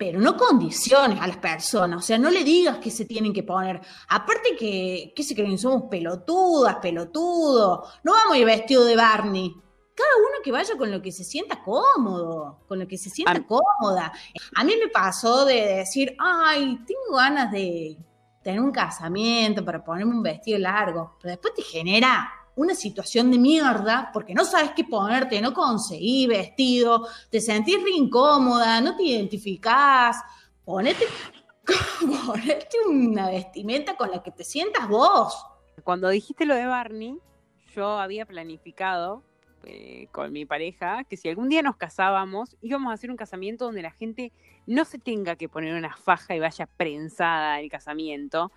pero 0.00 0.18
no 0.18 0.34
condiciones 0.34 1.20
a 1.20 1.26
las 1.26 1.36
personas, 1.36 1.98
o 1.98 2.00
sea, 2.00 2.16
no 2.16 2.30
le 2.30 2.42
digas 2.42 2.78
que 2.78 2.90
se 2.90 3.04
tienen 3.04 3.34
que 3.34 3.42
poner. 3.42 3.82
Aparte 4.08 4.56
que, 4.58 5.12
¿qué 5.14 5.22
se 5.22 5.34
creen? 5.34 5.58
Somos 5.58 5.90
pelotudas, 5.90 6.76
pelotudo. 6.76 7.84
No 8.02 8.12
vamos 8.12 8.32
a 8.32 8.38
ir 8.38 8.46
vestido 8.46 8.82
de 8.86 8.96
Barney. 8.96 9.54
Cada 9.94 10.16
uno 10.16 10.42
que 10.42 10.52
vaya 10.52 10.74
con 10.78 10.90
lo 10.90 11.02
que 11.02 11.12
se 11.12 11.22
sienta 11.22 11.62
cómodo, 11.62 12.60
con 12.66 12.78
lo 12.78 12.88
que 12.88 12.96
se 12.96 13.10
sienta 13.10 13.46
cómoda. 13.46 14.10
A 14.56 14.64
mí 14.64 14.72
me 14.82 14.88
pasó 14.88 15.44
de 15.44 15.76
decir, 15.76 16.16
ay, 16.18 16.78
tengo 16.86 17.18
ganas 17.18 17.52
de 17.52 17.98
tener 18.42 18.58
un 18.58 18.72
casamiento 18.72 19.62
para 19.62 19.84
ponerme 19.84 20.14
un 20.14 20.22
vestido 20.22 20.58
largo, 20.60 21.18
pero 21.20 21.32
después 21.32 21.52
te 21.52 21.62
genera 21.62 22.39
una 22.56 22.74
situación 22.74 23.30
de 23.30 23.38
mierda 23.38 24.10
porque 24.12 24.34
no 24.34 24.44
sabes 24.44 24.72
qué 24.76 24.84
ponerte, 24.84 25.40
no 25.40 25.52
conseguí 25.54 26.26
vestido, 26.26 27.06
te 27.30 27.40
sentís 27.40 27.82
re 27.82 27.90
incómoda, 27.90 28.80
no 28.80 28.96
te 28.96 29.04
identificás, 29.04 30.16
ponete, 30.64 31.06
ponete 32.26 32.78
una 32.88 33.30
vestimenta 33.30 33.96
con 33.96 34.10
la 34.10 34.22
que 34.22 34.30
te 34.30 34.44
sientas 34.44 34.88
vos. 34.88 35.46
Cuando 35.84 36.08
dijiste 36.08 36.44
lo 36.44 36.54
de 36.54 36.66
Barney, 36.66 37.18
yo 37.74 37.98
había 37.98 38.26
planificado 38.26 39.22
eh, 39.64 40.08
con 40.10 40.32
mi 40.32 40.46
pareja 40.46 41.04
que 41.04 41.16
si 41.16 41.28
algún 41.28 41.48
día 41.48 41.62
nos 41.62 41.76
casábamos, 41.76 42.56
íbamos 42.62 42.90
a 42.90 42.94
hacer 42.94 43.10
un 43.10 43.16
casamiento 43.16 43.66
donde 43.66 43.82
la 43.82 43.90
gente 43.90 44.32
no 44.66 44.84
se 44.84 44.98
tenga 44.98 45.36
que 45.36 45.48
poner 45.48 45.74
una 45.74 45.96
faja 45.96 46.34
y 46.34 46.40
vaya 46.40 46.66
prensada 46.66 47.54
al 47.56 47.68
casamiento, 47.68 48.52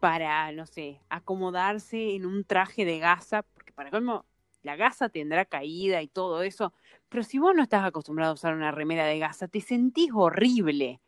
para, 0.00 0.50
no 0.52 0.66
sé, 0.66 1.00
acomodarse 1.08 2.14
en 2.14 2.26
un 2.26 2.44
traje 2.44 2.84
de 2.84 2.98
gasa, 2.98 3.42
porque 3.42 3.72
para 3.72 3.90
colmo, 3.90 4.24
la 4.62 4.76
gasa 4.76 5.08
tendrá 5.08 5.44
caída 5.44 6.02
y 6.02 6.08
todo 6.08 6.42
eso, 6.42 6.72
pero 7.08 7.22
si 7.22 7.38
vos 7.38 7.54
no 7.54 7.62
estás 7.62 7.84
acostumbrado 7.84 8.32
a 8.32 8.34
usar 8.34 8.54
una 8.54 8.70
remera 8.70 9.06
de 9.06 9.18
gasa, 9.18 9.48
te 9.48 9.60
sentís 9.60 10.10
horrible. 10.12 11.00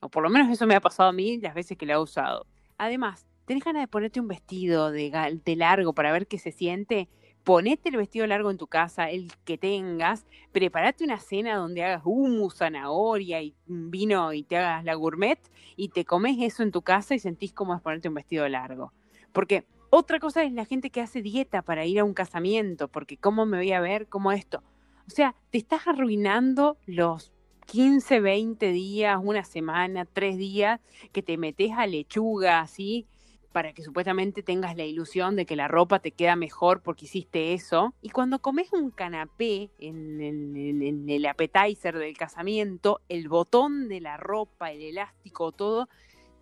O 0.00 0.08
por 0.08 0.22
lo 0.22 0.30
menos 0.30 0.50
eso 0.50 0.66
me 0.66 0.74
ha 0.74 0.80
pasado 0.80 1.08
a 1.08 1.12
mí 1.12 1.38
las 1.38 1.54
veces 1.54 1.76
que 1.76 1.86
la 1.86 1.94
he 1.94 1.98
usado. 1.98 2.46
Además, 2.78 3.26
tenés 3.44 3.64
ganas 3.64 3.82
de 3.82 3.88
ponerte 3.88 4.20
un 4.20 4.28
vestido 4.28 4.90
de, 4.90 5.40
de 5.44 5.56
largo 5.56 5.94
para 5.94 6.12
ver 6.12 6.26
qué 6.26 6.38
se 6.38 6.52
siente 6.52 7.08
ponete 7.46 7.90
el 7.90 7.96
vestido 7.96 8.26
largo 8.26 8.50
en 8.50 8.58
tu 8.58 8.66
casa, 8.66 9.08
el 9.08 9.30
que 9.44 9.56
tengas, 9.56 10.26
prepárate 10.50 11.04
una 11.04 11.20
cena 11.20 11.54
donde 11.54 11.84
hagas 11.84 12.02
hummus, 12.04 12.56
zanahoria 12.56 13.40
y 13.40 13.54
vino 13.66 14.32
y 14.32 14.42
te 14.42 14.56
hagas 14.56 14.82
la 14.82 14.94
gourmet 14.94 15.38
y 15.76 15.90
te 15.90 16.04
comes 16.04 16.38
eso 16.40 16.64
en 16.64 16.72
tu 16.72 16.82
casa 16.82 17.14
y 17.14 17.20
sentís 17.20 17.52
cómo 17.52 17.72
es 17.76 17.80
ponerte 17.80 18.08
un 18.08 18.16
vestido 18.16 18.48
largo. 18.48 18.92
Porque 19.32 19.64
otra 19.90 20.18
cosa 20.18 20.42
es 20.42 20.52
la 20.52 20.64
gente 20.64 20.90
que 20.90 21.00
hace 21.00 21.22
dieta 21.22 21.62
para 21.62 21.86
ir 21.86 22.00
a 22.00 22.04
un 22.04 22.14
casamiento, 22.14 22.88
porque 22.88 23.16
cómo 23.16 23.46
me 23.46 23.58
voy 23.58 23.70
a 23.70 23.80
ver, 23.80 24.08
cómo 24.08 24.32
esto. 24.32 24.64
O 25.06 25.10
sea, 25.10 25.36
te 25.50 25.58
estás 25.58 25.86
arruinando 25.86 26.78
los 26.84 27.32
15, 27.66 28.18
20 28.22 28.72
días, 28.72 29.20
una 29.22 29.44
semana, 29.44 30.04
tres 30.04 30.36
días 30.36 30.80
que 31.12 31.22
te 31.22 31.38
metes 31.38 31.70
a 31.76 31.86
lechuga 31.86 32.58
así 32.58 33.06
para 33.52 33.72
que 33.72 33.82
supuestamente 33.82 34.42
tengas 34.42 34.76
la 34.76 34.84
ilusión 34.84 35.36
de 35.36 35.46
que 35.46 35.56
la 35.56 35.68
ropa 35.68 35.98
te 35.98 36.12
queda 36.12 36.36
mejor 36.36 36.82
porque 36.82 37.06
hiciste 37.06 37.52
eso. 37.54 37.94
Y 38.02 38.10
cuando 38.10 38.40
comes 38.40 38.72
un 38.72 38.90
canapé 38.90 39.70
en 39.78 40.20
el, 40.20 40.82
en 40.82 41.26
appetizer 41.26 41.98
del 41.98 42.16
casamiento, 42.16 43.00
el 43.08 43.28
botón 43.28 43.88
de 43.88 44.00
la 44.00 44.16
ropa, 44.16 44.72
el 44.72 44.82
elástico, 44.82 45.52
todo, 45.52 45.88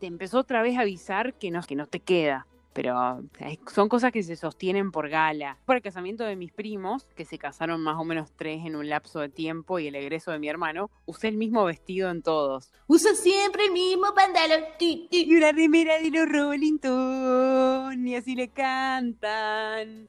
te 0.01 0.07
empezó 0.07 0.39
otra 0.39 0.63
vez 0.63 0.77
a 0.79 0.83
avisar 0.83 1.35
que 1.35 1.51
no, 1.51 1.63
que 1.63 1.77
no 1.77 1.87
te 1.87 2.01
queda 2.01 2.47
pero 2.75 3.23
son 3.73 3.89
cosas 3.89 4.13
que 4.13 4.23
se 4.23 4.37
sostienen 4.37 4.91
por 4.91 5.09
gala. 5.09 5.57
Por 5.65 5.77
el 5.77 5.83
casamiento 5.83 6.25
de 6.25 6.37
mis 6.37 6.53
primos, 6.53 7.07
que 7.15 7.25
se 7.25 7.39
casaron 7.39 7.81
más 7.81 7.97
o 7.99 8.05
menos 8.05 8.33
tres 8.37 8.67
en 8.67 8.75
un 8.75 8.89
lapso 8.89 9.21
de 9.21 9.29
tiempo, 9.29 9.79
y 9.79 9.87
el 9.87 9.95
egreso 9.95 10.33
de 10.33 10.41
mi 10.41 10.49
hermano, 10.49 10.91
usé 11.07 11.29
el 11.29 11.37
mismo 11.37 11.65
vestido 11.65 12.11
en 12.11 12.23
todos. 12.23 12.73
Usa 12.89 13.15
siempre 13.15 13.67
el 13.67 13.73
mismo 13.73 14.13
pantalón. 14.15 14.65
Y 14.81 15.35
una 15.35 15.53
remera 15.53 15.99
de 15.99 16.11
los 16.11 16.29
Rolling 16.29 16.75
Stones, 16.75 18.07
y 18.07 18.17
así 18.17 18.35
le 18.35 18.49
cantan. 18.49 20.09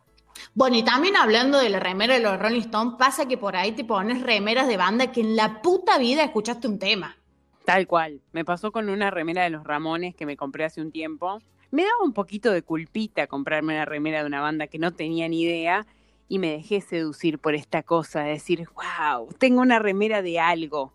Bueno, 0.56 0.75
y 0.75 0.84
también 0.84 1.15
hablando 1.15 1.60
de 1.60 1.69
la 1.69 1.80
remera 1.80 2.15
de 2.15 2.19
los 2.19 2.39
Rolling 2.39 2.62
Stones, 2.62 2.95
pasa 2.97 3.28
que 3.28 3.38
por 3.38 3.56
ahí 3.56 3.73
te 3.73 3.86
pones 3.86 4.23
remeras 4.23 4.67
de 4.67 4.78
banda 4.78 5.12
que 5.12 5.21
en 5.21 5.36
la 5.36 5.62
puta 5.62 5.99
vida 5.99 6.23
escuchaste 6.23 6.67
un 6.67 6.80
tema. 6.80 7.15
Tal 7.63 7.86
cual. 7.86 8.21
Me 8.32 8.43
pasó 8.43 8.71
con 8.71 8.89
una 8.89 9.12
remera 9.12 9.43
de 9.43 9.51
los 9.51 9.63
Ramones 9.63 10.15
que 10.15 10.25
me 10.25 10.36
compré 10.36 10.65
hace 10.65 10.82
un 10.82 10.91
tiempo 10.91 11.39
me 11.75 11.83
daba 11.83 12.05
un 12.05 12.13
poquito 12.13 12.51
de 12.53 12.61
culpita 12.61 13.27
comprarme 13.27 13.73
una 13.73 13.83
remera 13.83 14.21
de 14.21 14.27
una 14.27 14.39
banda 14.39 14.67
que 14.67 14.79
no 14.79 14.93
tenía 14.93 15.27
ni 15.27 15.41
idea 15.41 15.85
y 16.29 16.39
me 16.39 16.51
dejé 16.51 16.79
seducir 16.79 17.38
por 17.38 17.53
esta 17.53 17.83
cosa 17.83 18.21
de 18.21 18.29
decir, 18.29 18.65
wow, 18.75 19.27
tengo 19.38 19.59
una 19.59 19.77
remera 19.77 20.21
de 20.21 20.39
algo. 20.39 20.93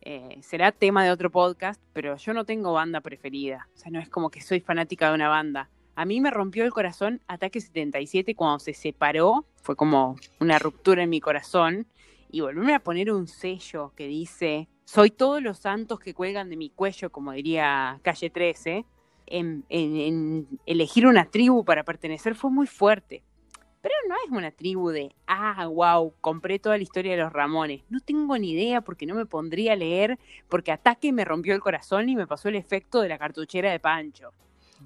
Eh, 0.00 0.38
será 0.40 0.70
tema 0.70 1.04
de 1.04 1.10
otro 1.10 1.32
podcast, 1.32 1.82
pero 1.92 2.16
yo 2.16 2.34
no 2.34 2.44
tengo 2.44 2.72
banda 2.72 3.00
preferida. 3.00 3.68
O 3.74 3.78
sea, 3.78 3.90
no 3.90 3.98
es 3.98 4.08
como 4.08 4.30
que 4.30 4.40
soy 4.40 4.60
fanática 4.60 5.08
de 5.08 5.16
una 5.16 5.28
banda. 5.28 5.70
A 5.96 6.04
mí 6.04 6.20
me 6.20 6.30
rompió 6.30 6.64
el 6.64 6.70
corazón 6.70 7.20
Ataque 7.26 7.60
77 7.60 8.36
cuando 8.36 8.60
se 8.60 8.74
separó. 8.74 9.44
Fue 9.56 9.74
como 9.74 10.14
una 10.38 10.60
ruptura 10.60 11.02
en 11.02 11.10
mi 11.10 11.20
corazón. 11.20 11.88
Y 12.30 12.42
volverme 12.42 12.76
a 12.76 12.84
poner 12.84 13.10
un 13.10 13.26
sello 13.26 13.92
que 13.96 14.06
dice, 14.06 14.68
soy 14.84 15.10
todos 15.10 15.42
los 15.42 15.58
santos 15.58 15.98
que 15.98 16.14
cuelgan 16.14 16.48
de 16.48 16.56
mi 16.56 16.70
cuello, 16.70 17.10
como 17.10 17.32
diría 17.32 17.98
Calle 18.02 18.30
13, 18.30 18.86
en, 19.26 20.48
elegir 20.66 21.06
una 21.06 21.30
tribu 21.30 21.64
para 21.64 21.84
pertenecer 21.84 22.34
fue 22.34 22.50
muy 22.50 22.66
fuerte. 22.66 23.22
Pero 23.80 23.94
no 24.08 24.14
es 24.24 24.30
una 24.30 24.52
tribu 24.52 24.90
de, 24.90 25.12
ah, 25.26 25.66
wow, 25.66 26.14
compré 26.20 26.60
toda 26.60 26.76
la 26.76 26.84
historia 26.84 27.12
de 27.12 27.18
los 27.18 27.32
Ramones. 27.32 27.82
No 27.90 27.98
tengo 27.98 28.38
ni 28.38 28.52
idea 28.52 28.80
porque 28.80 29.06
no 29.06 29.16
me 29.16 29.26
pondría 29.26 29.72
a 29.72 29.76
leer, 29.76 30.20
porque 30.48 30.70
Ataque 30.70 31.12
me 31.12 31.24
rompió 31.24 31.52
el 31.52 31.60
corazón 31.60 32.08
y 32.08 32.14
me 32.14 32.28
pasó 32.28 32.48
el 32.48 32.54
efecto 32.54 33.00
de 33.00 33.08
la 33.08 33.18
cartuchera 33.18 33.72
de 33.72 33.80
Pancho. 33.80 34.32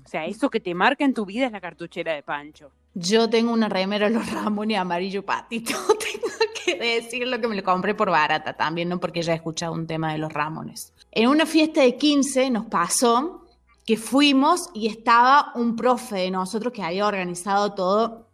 O 0.05 0.09
sea, 0.09 0.27
eso 0.27 0.51
que 0.51 0.61
te 0.61 0.75
marca 0.75 1.05
en 1.05 1.15
tu 1.15 1.27
vida 1.27 1.47
es 1.47 1.53
la 1.53 1.61
cartuchera 1.61 2.15
de 2.15 2.23
Pancho. 2.23 2.71
Yo 2.95 3.29
tengo 3.29 3.53
una 3.53 3.69
remera 3.69 4.09
de 4.09 4.15
los 4.15 4.31
Ramones 4.33 4.79
amarillo 4.79 5.25
patito. 5.25 5.75
tengo 5.99 6.53
que 6.65 6.77
decirlo 6.77 7.41
que 7.41 7.49
me 7.49 7.57
lo 7.57 7.63
compré 7.63 7.95
por 7.95 8.11
barata 8.11 8.55
también, 8.55 8.89
no 8.89 8.99
porque 8.99 9.23
ya 9.23 9.33
he 9.33 9.37
escuchado 9.37 9.73
un 9.73 9.87
tema 9.87 10.13
de 10.13 10.19
los 10.19 10.33
Ramones. 10.33 10.95
En 11.13 11.29
una 11.29 11.47
fiesta 11.47 11.83
de 11.83 11.97
15 11.97 12.51
nos 12.51 12.67
pasó 12.67 13.46
que 13.87 13.97
fuimos 13.97 14.69
y 14.75 14.89
estaba 14.89 15.53
un 15.55 15.77
profe 15.77 16.17
de 16.17 16.31
nosotros 16.31 16.73
que 16.73 16.83
había 16.83 17.07
organizado 17.07 17.73
todo 17.75 18.27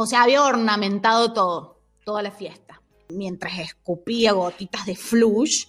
o 0.00 0.06
sea, 0.06 0.22
había 0.22 0.44
ornamentado 0.44 1.32
todo, 1.32 1.80
toda 2.04 2.22
la 2.22 2.30
fiesta. 2.30 2.80
Mientras 3.08 3.58
escupía 3.58 4.30
gotitas 4.30 4.86
de 4.86 4.94
flush, 4.94 5.66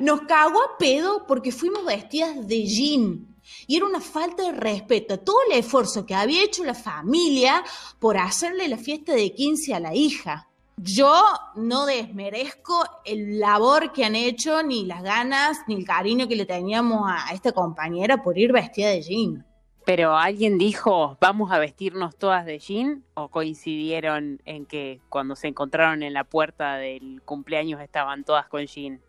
nos 0.00 0.22
cagó 0.22 0.60
a 0.60 0.76
pedo 0.76 1.28
porque 1.28 1.52
fuimos 1.52 1.84
vestidas 1.84 2.48
de 2.48 2.66
jean. 2.66 3.36
Y 3.68 3.76
era 3.76 3.86
una 3.86 4.00
falta 4.00 4.42
de 4.42 4.50
respeto 4.50 5.20
todo 5.20 5.36
el 5.48 5.58
esfuerzo 5.58 6.04
que 6.04 6.16
había 6.16 6.42
hecho 6.42 6.64
la 6.64 6.74
familia 6.74 7.62
por 8.00 8.18
hacerle 8.18 8.66
la 8.66 8.78
fiesta 8.78 9.12
de 9.12 9.32
15 9.32 9.74
a 9.74 9.78
la 9.78 9.94
hija. 9.94 10.48
Yo 10.78 11.22
no 11.54 11.86
desmerezco 11.86 12.84
el 13.06 13.40
labor 13.40 13.92
que 13.92 14.04
han 14.04 14.14
hecho, 14.14 14.62
ni 14.62 14.84
las 14.84 15.02
ganas, 15.02 15.60
ni 15.66 15.74
el 15.74 15.86
cariño 15.86 16.28
que 16.28 16.36
le 16.36 16.44
teníamos 16.44 17.10
a 17.10 17.32
esta 17.32 17.52
compañera 17.52 18.22
por 18.22 18.36
ir 18.36 18.52
vestida 18.52 18.90
de 18.90 19.00
jean. 19.00 19.46
Pero 19.86 20.16
alguien 20.16 20.58
dijo, 20.58 21.16
vamos 21.18 21.50
a 21.50 21.58
vestirnos 21.58 22.16
todas 22.16 22.44
de 22.44 22.58
jean, 22.58 23.04
o 23.14 23.28
coincidieron 23.28 24.42
en 24.44 24.66
que 24.66 25.00
cuando 25.08 25.34
se 25.34 25.48
encontraron 25.48 26.02
en 26.02 26.12
la 26.12 26.24
puerta 26.24 26.76
del 26.76 27.22
cumpleaños 27.24 27.80
estaban 27.80 28.24
todas 28.24 28.46
con 28.48 28.66
jean. 28.66 29.00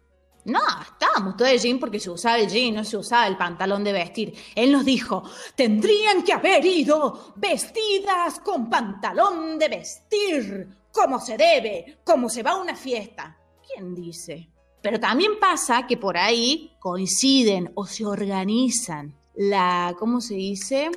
No, 0.45 0.61
estábamos 0.81 1.35
todas 1.35 1.51
de 1.51 1.59
jean 1.59 1.79
porque 1.79 1.99
se 1.99 2.09
usaba 2.09 2.39
el 2.39 2.47
jean, 2.47 2.75
no 2.75 2.85
se 2.85 2.95
usaba 2.95 3.27
el 3.27 3.35
pantalón 3.35 3.83
de 3.83 3.91
vestir. 3.91 4.33
Él 4.55 4.71
nos 4.71 4.85
dijo, 4.85 5.23
tendrían 5.55 6.23
que 6.23 6.31
haber 6.31 6.65
ido 6.65 7.33
vestidas 7.35 8.39
con 8.39 8.69
pantalón 8.69 9.59
de 9.59 9.67
vestir, 9.67 10.69
como 10.97 11.19
se 11.19 11.37
debe, 11.37 11.99
como 12.03 12.27
se 12.27 12.43
va 12.43 12.51
a 12.51 12.61
una 12.61 12.75
fiesta. 12.75 13.37
¿Quién 13.65 13.93
dice? 13.93 14.49
Pero 14.81 14.99
también 14.99 15.39
pasa 15.39 15.85
que 15.85 15.97
por 15.97 16.17
ahí 16.17 16.71
coinciden 16.79 17.71
o 17.75 17.85
se 17.85 18.05
organizan 18.05 19.15
la, 19.35 19.95
¿cómo 19.99 20.21
se 20.21 20.35
dice? 20.35 20.89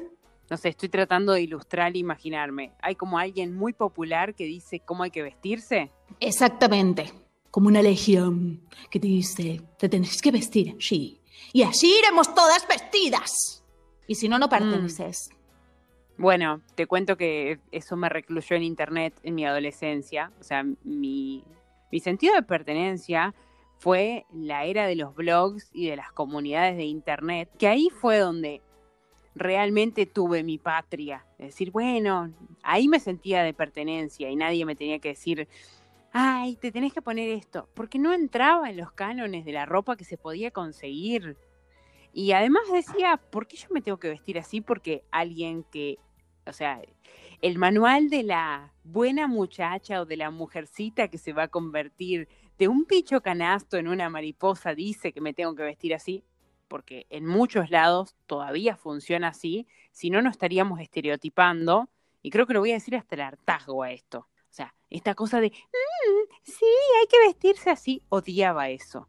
No 0.49 0.57
sé, 0.57 0.71
estoy 0.71 0.89
tratando 0.89 1.33
de 1.33 1.43
ilustrar 1.43 1.95
e 1.95 1.99
imaginarme. 1.99 2.73
Hay 2.81 2.97
como 2.97 3.19
alguien 3.19 3.55
muy 3.55 3.73
popular 3.73 4.35
que 4.35 4.45
dice 4.45 4.81
cómo 4.81 5.03
hay 5.03 5.11
que 5.11 5.23
vestirse. 5.23 5.93
Exactamente, 6.19 7.13
como 7.51 7.69
una 7.69 7.83
legión 7.83 8.63
que 8.91 8.99
te 8.99 9.07
dice, 9.07 9.63
te 9.79 9.89
tenés 9.89 10.23
que 10.23 10.31
vestir 10.31 10.77
sí. 10.81 11.21
Y 11.53 11.63
así 11.63 11.93
iremos 11.99 12.35
todas 12.35 12.67
vestidas. 12.67 13.65
Y 14.07 14.15
si 14.15 14.29
no, 14.29 14.39
no 14.39 14.47
mm. 14.47 14.51
Bueno, 16.21 16.61
te 16.75 16.87
cuento 16.87 17.17
que 17.17 17.61
eso 17.73 17.97
me 17.97 18.11
recluyó 18.11 18.55
en 18.55 18.63
internet 18.63 19.19
en 19.23 19.35
mi 19.35 19.47
adolescencia. 19.47 20.31
O 20.39 20.43
sea, 20.43 20.63
mi, 20.85 21.43
mi 21.91 21.99
sentido 21.99 22.35
de 22.35 22.43
pertenencia 22.43 23.35
fue 23.79 24.27
la 24.31 24.67
era 24.67 24.87
de 24.87 24.97
los 24.97 25.15
blogs 25.15 25.71
y 25.73 25.89
de 25.89 25.97
las 25.97 26.13
comunidades 26.13 26.77
de 26.77 26.85
internet, 26.85 27.49
que 27.59 27.69
ahí 27.69 27.89
fue 27.89 28.19
donde 28.19 28.61
realmente 29.35 30.05
tuve 30.05 30.43
mi 30.43 30.59
patria. 30.59 31.25
Es 31.39 31.47
decir, 31.47 31.71
bueno, 31.71 32.31
ahí 32.63 32.87
me 32.87 33.01
sentía 33.01 33.43
de 33.43 33.55
pertenencia 33.55 34.29
y 34.29 34.37
nadie 34.37 34.67
me 34.67 34.77
tenía 34.77 34.99
que 34.99 35.09
decir, 35.09 35.49
ay, 36.13 36.57
te 36.57 36.71
tenés 36.71 36.93
que 36.93 37.01
poner 37.01 37.31
esto, 37.31 37.67
porque 37.73 37.99
no 37.99 38.13
entraba 38.13 38.69
en 38.69 38.77
los 38.77 38.93
cánones 38.93 39.47
de 39.47 39.53
la 39.53 39.65
ropa 39.65 39.97
que 39.97 40.05
se 40.05 40.19
podía 40.19 40.51
conseguir. 40.51 41.39
Y 42.13 42.33
además 42.33 42.65
decía, 42.71 43.17
¿por 43.17 43.47
qué 43.47 43.57
yo 43.57 43.69
me 43.71 43.81
tengo 43.81 43.99
que 43.99 44.11
vestir 44.11 44.39
así? 44.39 44.61
Porque 44.61 45.03
alguien 45.11 45.65
que, 45.73 45.99
o 46.47 46.53
sea, 46.53 46.83
el 47.43 47.59
manual 47.59 48.11
de 48.11 48.23
la 48.23 48.73
buena 48.85 49.27
muchacha 49.27 50.01
o 50.01 50.07
de 50.07 50.17
la 50.17 50.31
mujercita 50.31 51.09
que 51.09 51.19
se 51.19 51.33
va 51.33 51.45
a 51.45 51.49
convertir 51.49 52.29
de 52.59 52.69
un 52.69 52.85
picho 52.85 53.23
canasto 53.23 53.79
en 53.79 53.89
una 53.89 54.11
mariposa 54.11 54.75
dice 54.75 55.13
que 55.13 55.21
me 55.21 55.33
tengo 55.33 55.55
que 55.55 55.63
vestir 55.63 55.95
así, 55.95 56.25
porque 56.69 57.07
en 57.11 57.27
muchos 57.27 57.71
lados 57.71 58.17
todavía 58.27 58.77
funciona 58.77 59.29
así, 59.29 59.67
si 59.93 60.11
no, 60.11 60.21
no 60.23 60.31
estaríamos 60.31 60.81
estereotipando, 60.81 61.89
y 62.23 62.31
creo 62.31 62.47
que 62.47 62.53
lo 62.53 62.61
voy 62.61 62.73
a 62.73 62.75
decir 62.75 62.97
hasta 62.97 63.15
el 63.15 63.23
hartazgo 63.23 63.83
a 63.83 63.93
esto. 63.93 64.29
O 64.51 64.53
sea, 64.53 64.75
esta 64.91 65.15
cosa 65.15 65.41
de, 65.41 65.49
mm, 65.49 66.35
sí, 66.43 66.67
hay 67.01 67.07
que 67.07 67.27
vestirse 67.27 67.71
así, 67.71 68.03
odiaba 68.09 68.69
eso. 68.69 69.09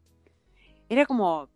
Era 0.88 1.04
como, 1.04 1.48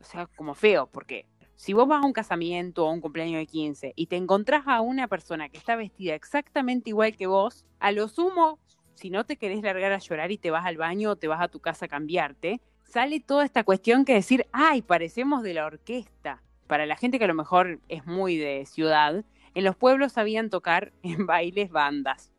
o 0.00 0.04
sea, 0.04 0.26
como 0.36 0.54
feo, 0.54 0.86
porque 0.86 1.26
si 1.60 1.74
vos 1.74 1.86
vas 1.86 2.02
a 2.02 2.06
un 2.06 2.14
casamiento 2.14 2.86
o 2.86 2.88
a 2.88 2.92
un 2.92 3.02
cumpleaños 3.02 3.38
de 3.38 3.46
15 3.46 3.92
y 3.94 4.06
te 4.06 4.16
encontrás 4.16 4.62
a 4.64 4.80
una 4.80 5.08
persona 5.08 5.50
que 5.50 5.58
está 5.58 5.76
vestida 5.76 6.14
exactamente 6.14 6.88
igual 6.88 7.14
que 7.14 7.26
vos, 7.26 7.66
a 7.80 7.92
lo 7.92 8.08
sumo 8.08 8.58
si 8.94 9.10
no 9.10 9.26
te 9.26 9.36
querés 9.36 9.62
largar 9.62 9.92
a 9.92 9.98
llorar 9.98 10.32
y 10.32 10.38
te 10.38 10.50
vas 10.50 10.64
al 10.64 10.78
baño 10.78 11.10
o 11.10 11.16
te 11.16 11.28
vas 11.28 11.42
a 11.42 11.48
tu 11.48 11.60
casa 11.60 11.84
a 11.84 11.88
cambiarte, 11.88 12.62
sale 12.84 13.20
toda 13.20 13.44
esta 13.44 13.62
cuestión 13.62 14.06
que 14.06 14.14
decir, 14.14 14.46
ay, 14.52 14.80
parecemos 14.80 15.42
de 15.42 15.52
la 15.52 15.66
orquesta. 15.66 16.42
Para 16.66 16.86
la 16.86 16.96
gente 16.96 17.18
que 17.18 17.26
a 17.26 17.28
lo 17.28 17.34
mejor 17.34 17.78
es 17.90 18.06
muy 18.06 18.38
de 18.38 18.64
ciudad, 18.64 19.22
en 19.52 19.64
los 19.64 19.76
pueblos 19.76 20.12
sabían 20.12 20.48
tocar 20.48 20.94
en 21.02 21.26
bailes 21.26 21.70
bandas, 21.70 22.32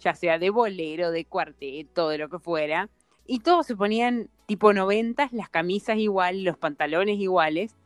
ya 0.00 0.16
sea 0.16 0.40
de 0.40 0.50
bolero, 0.50 1.12
de 1.12 1.24
cuarteto, 1.26 2.08
de 2.08 2.18
lo 2.18 2.28
que 2.28 2.40
fuera, 2.40 2.90
y 3.24 3.38
todos 3.38 3.66
se 3.66 3.76
ponían 3.76 4.30
tipo 4.46 4.72
noventas, 4.72 5.32
las 5.32 5.48
camisas 5.48 5.98
igual, 5.98 6.42
los 6.42 6.58
pantalones 6.58 7.20
iguales, 7.20 7.76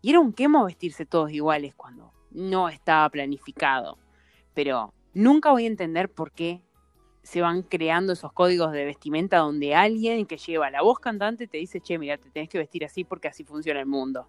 y 0.00 0.10
era 0.10 0.20
un 0.20 0.32
quemo 0.32 0.64
vestirse 0.64 1.06
todos 1.06 1.32
iguales 1.32 1.74
cuando 1.74 2.12
no 2.30 2.68
estaba 2.68 3.08
planificado. 3.08 3.98
Pero 4.54 4.92
nunca 5.14 5.50
voy 5.50 5.64
a 5.64 5.68
entender 5.68 6.08
por 6.08 6.32
qué 6.32 6.62
se 7.22 7.40
van 7.40 7.62
creando 7.62 8.12
esos 8.12 8.32
códigos 8.32 8.72
de 8.72 8.84
vestimenta 8.84 9.38
donde 9.38 9.74
alguien 9.74 10.24
que 10.26 10.38
lleva 10.38 10.70
la 10.70 10.82
voz 10.82 10.98
cantante 10.98 11.46
te 11.46 11.58
dice, 11.58 11.80
che, 11.80 11.98
mira, 11.98 12.16
te 12.16 12.30
tenés 12.30 12.48
que 12.48 12.58
vestir 12.58 12.84
así 12.84 13.04
porque 13.04 13.28
así 13.28 13.44
funciona 13.44 13.80
el 13.80 13.86
mundo. 13.86 14.28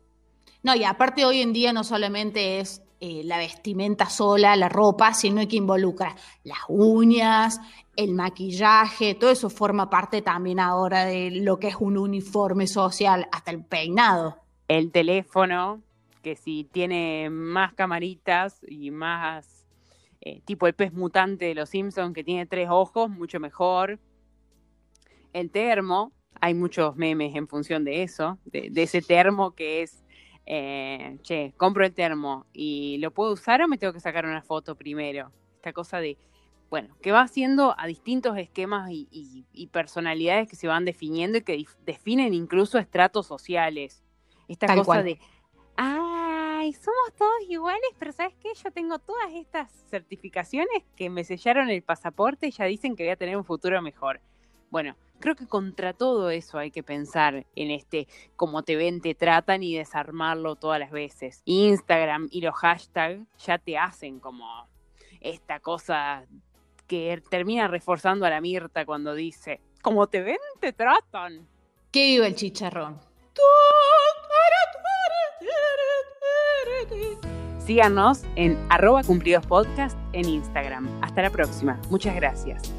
No, 0.64 0.76
y 0.76 0.84
aparte 0.84 1.24
hoy 1.24 1.42
en 1.42 1.54
día 1.54 1.72
no 1.72 1.86
solamente 1.86 2.60
es 2.60 2.82
eh, 3.00 3.22
la 3.24 3.38
vestimenta 3.38 4.10
sola, 4.10 4.58
la 4.58 4.68
ropa, 4.68 5.14
sino 5.14 5.48
que 5.48 5.56
involucra 5.56 6.14
las 6.44 6.60
uñas, 6.68 7.62
el 7.96 8.14
maquillaje, 8.14 9.16
todo 9.16 9.30
eso 9.30 9.50
forma 9.50 9.90
parte 9.90 10.22
también 10.22 10.60
ahora 10.60 11.06
de 11.06 11.32
lo 11.32 11.58
que 11.60 11.70
es 11.70 11.76
un 11.80 11.98
uniforme 11.98 12.68
social, 12.68 13.30
hasta 13.32 13.52
el 13.52 13.64
peinado. 13.64 14.49
El 14.70 14.92
teléfono, 14.92 15.82
que 16.22 16.36
si 16.36 16.64
tiene 16.64 17.30
más 17.30 17.74
camaritas 17.74 18.62
y 18.68 18.92
más 18.92 19.66
eh, 20.22 20.42
tipo 20.46 20.68
el 20.68 20.74
pez 20.74 20.94
mutante 20.94 21.46
de 21.46 21.56
los 21.56 21.70
Simpsons 21.70 22.14
que 22.14 22.24
tiene 22.24 22.46
tres 22.46 22.70
ojos, 22.70 23.10
mucho 23.10 23.40
mejor. 23.40 24.00
El 25.34 25.50
termo, 25.50 26.12
hay 26.40 26.54
muchos 26.54 26.96
memes 26.96 27.36
en 27.36 27.48
función 27.48 27.84
de 27.84 28.04
eso, 28.04 28.38
de, 28.46 28.72
ese 28.76 29.02
termo 29.02 29.56
que 29.56 29.82
es, 29.82 30.04
eh, 30.46 31.18
che, 31.24 31.54
compro 31.58 31.84
el 31.84 31.94
termo 31.94 32.46
y 32.54 33.00
lo 33.00 33.12
puedo 33.12 33.34
usar 33.34 33.64
o 33.64 33.68
me 33.68 33.80
tengo 33.80 33.94
que 33.94 34.00
sacar 34.00 34.26
una 34.26 34.44
foto 34.44 34.76
primero. 34.76 35.32
Esta 35.56 35.74
cosa 35.74 36.00
de, 36.00 36.18
bueno, 36.70 36.96
que 37.02 37.12
va 37.12 37.22
haciendo 37.22 37.76
a 37.78 37.88
distintos 37.88 38.38
esquemas 38.38 38.92
y, 38.92 39.70
personalidades 39.72 40.48
que 40.48 40.56
se 40.56 40.68
van 40.68 40.86
definiendo 40.86 41.40
y 41.40 41.42
que 41.42 41.66
definen 41.86 42.36
incluso 42.36 42.78
estratos 42.78 43.26
sociales. 43.26 44.04
Esta 44.50 44.76
cosa 44.76 45.04
de, 45.04 45.18
ah, 45.78 46.64
somos 46.74 47.14
todos 47.18 47.32
iguales, 47.48 47.90
pero 47.98 48.12
¿sabes 48.12 48.36
qué? 48.42 48.50
Yo 48.62 48.72
tengo 48.72 49.00
todas 49.00 49.32
estas 49.34 49.72
certificaciones 49.90 50.84
que 50.98 51.10
me 51.10 51.24
sellaron 51.24 51.70
el 51.70 51.82
pasaporte 51.82 52.48
y 52.48 52.52
ya 52.52 52.66
dicen 52.66 52.98
que 52.98 53.04
voy 53.04 53.12
a 53.12 53.16
tener 53.16 53.38
un 53.38 53.46
futuro 53.46 53.82
mejor. 53.82 54.20
Bueno, 54.70 54.98
Creo 55.20 55.36
que 55.36 55.48
contra 55.48 55.92
todo 55.92 56.30
eso 56.30 56.58
hay 56.58 56.72
que 56.72 56.82
pensar 56.82 57.46
en 57.56 57.72
este 57.72 58.08
cómo 58.38 58.64
te 58.64 58.78
ven, 58.78 59.02
te 59.02 59.16
tratan 59.16 59.64
y 59.64 59.76
desarmarlo 59.76 60.56
todas 60.56 60.80
las 60.80 60.92
veces. 60.92 61.42
Instagram 61.44 62.30
y 62.32 62.40
los 62.40 62.56
hashtags 62.56 63.28
ya 63.38 63.58
te 63.58 63.78
hacen 63.78 64.22
como 64.22 64.70
esta 65.20 65.60
cosa 65.60 66.26
que 66.88 67.22
termina 67.30 67.68
reforzando 67.68 68.26
a 68.26 68.30
la 68.30 68.40
Mirta 68.40 68.86
cuando 68.86 69.14
dice, 69.14 69.60
como 69.82 70.08
te 70.08 70.22
ven, 70.22 70.38
te 70.62 70.72
tratan. 70.72 71.46
Que 71.92 72.06
viva 72.06 72.28
el 72.28 72.36
chicharrón. 72.36 72.98
Síganos 77.66 78.24
en 78.36 78.58
arroba 78.70 79.04
cumplidos 79.04 79.46
podcast 79.46 79.98
en 80.14 80.26
Instagram. 80.28 80.88
Hasta 81.02 81.22
la 81.22 81.30
próxima. 81.30 81.80
Muchas 81.90 82.16
gracias. 82.16 82.79